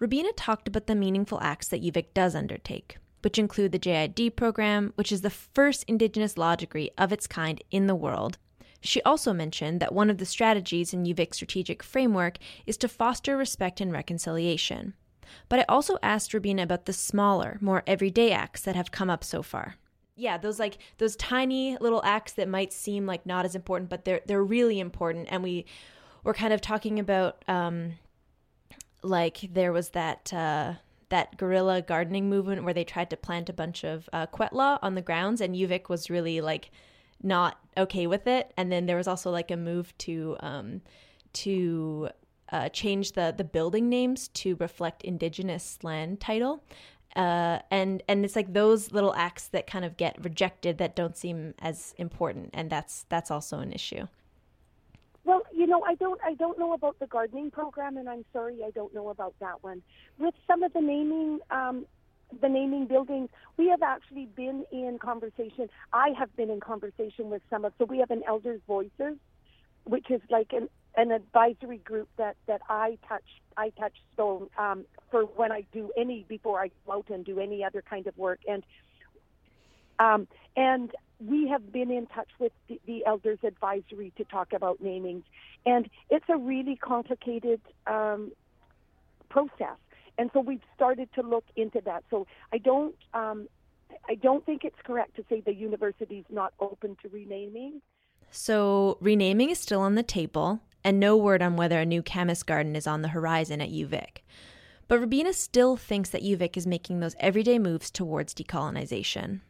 [0.00, 4.92] Robina talked about the meaningful acts that UVic does undertake, which include the JID program,
[4.96, 8.38] which is the first Indigenous law degree of its kind in the world,
[8.84, 13.36] she also mentioned that one of the strategies in UVic's strategic framework is to foster
[13.36, 14.94] respect and reconciliation.
[15.48, 19.24] But I also asked Robina about the smaller, more everyday acts that have come up
[19.24, 19.76] so far.
[20.16, 24.04] Yeah, those like those tiny little acts that might seem like not as important, but
[24.04, 25.26] they're they're really important.
[25.30, 25.64] And we
[26.22, 27.94] were kind of talking about um,
[29.02, 30.74] like there was that uh,
[31.08, 34.94] that guerrilla gardening movement where they tried to plant a bunch of uh, Quetla on
[34.94, 36.70] the grounds, and UVic was really like
[37.24, 38.52] not okay with it.
[38.56, 40.82] And then there was also like a move to um,
[41.34, 42.10] to
[42.50, 46.62] uh, change the the building names to reflect indigenous land title.
[47.16, 51.16] Uh, and and it's like those little acts that kind of get rejected that don't
[51.16, 54.06] seem as important, and that's that's also an issue.
[55.24, 58.58] Well, you know, I don't I don't know about the gardening program, and I'm sorry
[58.66, 59.80] I don't know about that one.
[60.18, 61.86] With some of the naming um,
[62.40, 65.68] the naming buildings, we have actually been in conversation.
[65.92, 69.16] I have been in conversation with some of, so we have an Elders Voices,
[69.84, 73.24] which is like an, an advisory group that, that I touch,
[73.56, 77.38] I touch stone um, for when I do any, before I go out and do
[77.38, 78.40] any other kind of work.
[78.48, 78.62] And,
[79.98, 84.82] um, and we have been in touch with the, the Elders Advisory to talk about
[84.82, 85.22] namings.
[85.66, 88.32] And it's a really complicated um,
[89.28, 89.76] process
[90.18, 92.04] and so we've started to look into that.
[92.10, 93.48] So I don't, um,
[94.08, 97.80] I don't think it's correct to say the university is not open to renaming.
[98.30, 102.42] So renaming is still on the table, and no word on whether a new camas
[102.42, 104.18] garden is on the horizon at UVic.
[104.86, 109.40] But Robina still thinks that UVic is making those everyday moves towards decolonization.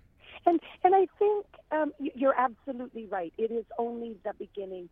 [0.47, 3.33] And and I think um, you're absolutely right.
[3.39, 4.89] It is only the beginning.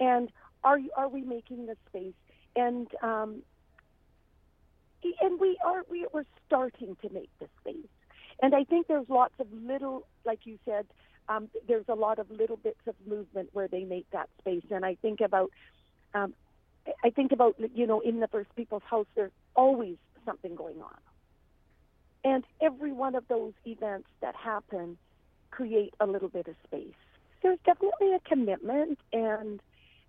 [0.00, 0.30] And
[0.64, 2.14] are are we making the space?
[2.56, 3.42] And um,
[5.20, 7.88] and we are we we're starting to make the space.
[8.42, 10.86] And I think there's lots of little, like you said,
[11.28, 14.64] um, there's a lot of little bits of movement where they make that space.
[14.70, 15.50] And I think about,
[16.14, 16.34] um,
[17.02, 20.98] I think about, you know, in the First People's House, there's always something going on.
[22.24, 24.98] And every one of those events that happen
[25.50, 26.94] create a little bit of space.
[27.42, 29.60] There's definitely a commitment, and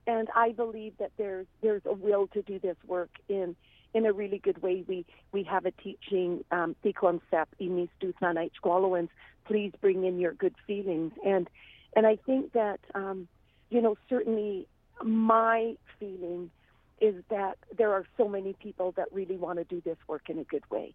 [0.07, 3.55] and I believe that there's there's a will to do this work in
[3.93, 4.83] in a really good way.
[4.87, 9.09] We we have a teaching um, concept imis duthanite squalowans.
[9.45, 11.49] Please bring in your good feelings, and
[11.95, 13.27] and I think that um,
[13.69, 14.67] you know certainly
[15.03, 16.51] my feeling
[16.99, 20.39] is that there are so many people that really want to do this work in
[20.39, 20.93] a good way.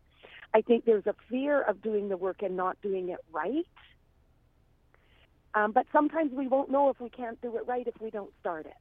[0.54, 3.66] I think there's a fear of doing the work and not doing it right.
[5.54, 8.32] Um, but sometimes we won't know if we can't do it right if we don't
[8.40, 8.74] start it.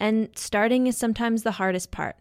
[0.00, 2.16] And starting is sometimes the hardest part.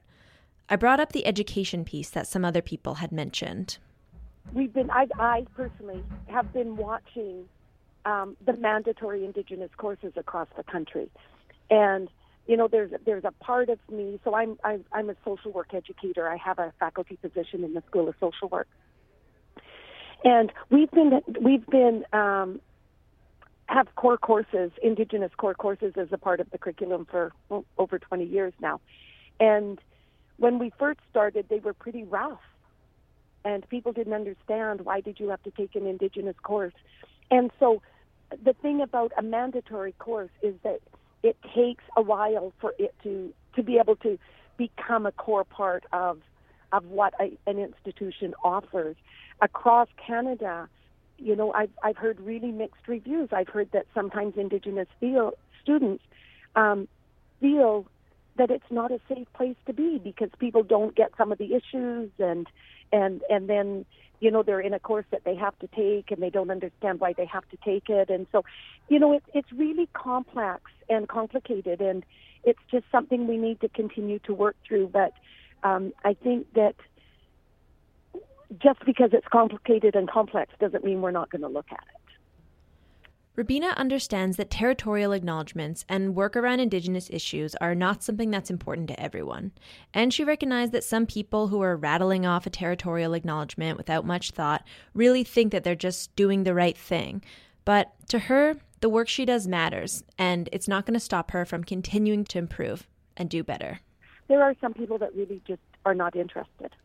[0.71, 3.77] I brought up the education piece that some other people had mentioned.
[4.53, 7.43] We've been, I, I personally have been watching
[8.05, 11.11] um, the mandatory Indigenous courses across the country,
[11.69, 12.07] and
[12.47, 14.19] you know, there's there's a part of me.
[14.23, 16.27] So I'm I'm, I'm a social work educator.
[16.27, 18.69] I have a faculty position in the School of Social Work,
[20.23, 22.61] and we've been we've been um,
[23.67, 27.99] have core courses, Indigenous core courses, as a part of the curriculum for well, over
[27.99, 28.79] 20 years now,
[29.39, 29.77] and
[30.41, 32.41] when we first started, they were pretty rough,
[33.45, 36.73] and people didn't understand why did you have to take an indigenous course.
[37.29, 37.83] And so,
[38.43, 40.79] the thing about a mandatory course is that
[41.21, 44.17] it takes a while for it to to be able to
[44.57, 46.17] become a core part of
[46.71, 48.95] of what a, an institution offers
[49.41, 50.67] across Canada.
[51.19, 53.29] You know, I've I've heard really mixed reviews.
[53.31, 56.03] I've heard that sometimes Indigenous feel, students
[56.55, 56.87] um,
[57.39, 57.85] feel
[58.37, 61.53] that it's not a safe place to be because people don't get some of the
[61.53, 62.47] issues and
[62.91, 63.85] and and then
[64.19, 66.99] you know they're in a course that they have to take and they don't understand
[66.99, 68.43] why they have to take it and so
[68.89, 72.03] you know it's it's really complex and complicated and
[72.43, 75.13] it's just something we need to continue to work through but
[75.63, 76.75] um, I think that
[78.61, 82.00] just because it's complicated and complex doesn't mean we're not going to look at it.
[83.37, 88.89] Robina understands that territorial acknowledgements and work around Indigenous issues are not something that's important
[88.89, 89.51] to everyone.
[89.93, 94.31] And she recognized that some people who are rattling off a territorial acknowledgement without much
[94.31, 97.23] thought really think that they're just doing the right thing.
[97.63, 101.45] But to her, the work she does matters, and it's not going to stop her
[101.45, 103.79] from continuing to improve and do better.
[104.27, 106.75] There are some people that really just are not interested.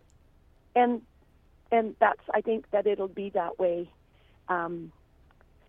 [0.77, 1.03] And
[1.73, 3.91] and that's I think that it'll be that way
[4.49, 4.93] um,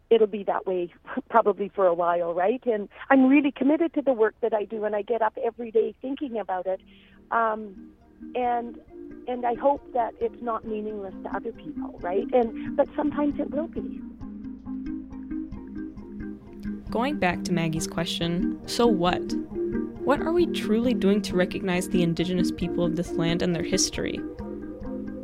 [0.10, 0.94] it'll be that way
[1.30, 2.64] probably for a while, right?
[2.66, 5.72] And I'm really committed to the work that I do, and I get up every
[5.72, 6.82] day thinking about it.
[7.32, 7.92] Um,
[8.36, 8.80] and
[9.28, 12.26] and I hope that it's not meaningless to other people, right?
[12.34, 14.02] And but sometimes it will be.
[16.90, 19.22] Going back to Maggie's question, so what?
[20.04, 23.64] What are we truly doing to recognize the indigenous people of this land and their
[23.64, 24.22] history?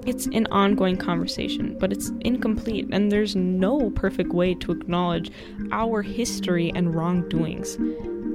[0.06, 5.32] It's an ongoing conversation, but it's incomplete, and there's no perfect way to acknowledge
[5.72, 7.78] our history and wrongdoings.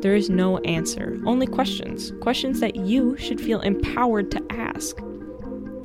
[0.01, 2.13] There is no answer, only questions.
[2.23, 4.99] Questions that you should feel empowered to ask.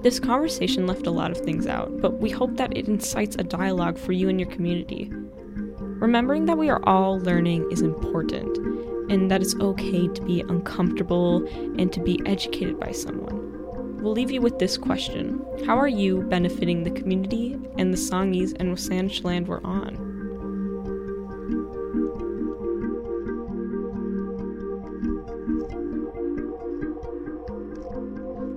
[0.03, 3.43] This conversation left a lot of things out, but we hope that it incites a
[3.43, 5.11] dialogue for you and your community.
[5.79, 8.57] Remembering that we are all learning is important,
[9.11, 11.45] and that it's okay to be uncomfortable
[11.77, 13.42] and to be educated by someone
[14.03, 18.53] we'll leave you with this question How are you benefiting the community and the Songhees
[18.59, 20.11] and Wasanich land we're on?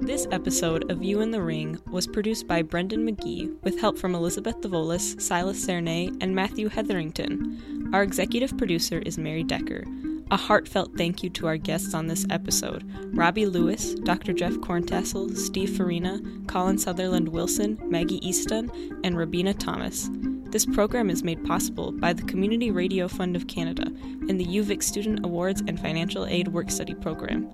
[0.00, 4.14] This episode of You in the Ring was produced by Brendan McGee with help from
[4.14, 7.90] Elizabeth Devolis, Silas Cernay, and Matthew Hetherington.
[7.92, 9.84] Our executive producer is Mary Decker.
[10.28, 12.82] A heartfelt thank you to our guests on this episode
[13.16, 14.32] Robbie Lewis, Dr.
[14.32, 18.70] Jeff Corntassel, Steve Farina, Colin Sutherland Wilson, Maggie Easton,
[19.04, 20.10] and Robina Thomas.
[20.50, 23.84] This program is made possible by the Community Radio Fund of Canada
[24.28, 27.48] and the UVic Student Awards and Financial Aid Work Study Program.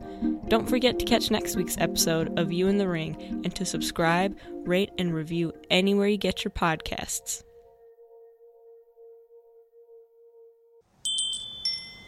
[0.49, 4.39] Don't forget to catch next week's episode of You in the Ring and to subscribe,
[4.65, 7.43] rate, and review anywhere you get your podcasts.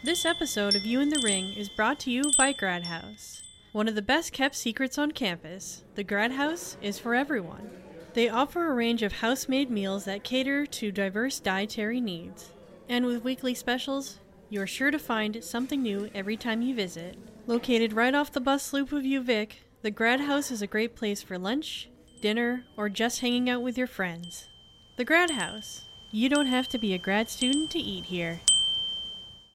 [0.05, 3.41] This episode of You in the Ring is brought to you by Grad House.
[3.71, 7.71] One of the best kept secrets on campus, the Grad House is for everyone.
[8.13, 12.51] They offer a range of house made meals that cater to diverse dietary needs.
[12.87, 17.17] And with weekly specials, you are sure to find something new every time you visit.
[17.47, 21.23] Located right off the bus loop of UVic, the Grad House is a great place
[21.23, 21.89] for lunch,
[22.21, 24.49] dinner, or just hanging out with your friends.
[24.97, 25.81] The Grad House.
[26.11, 28.39] You don't have to be a grad student to eat here.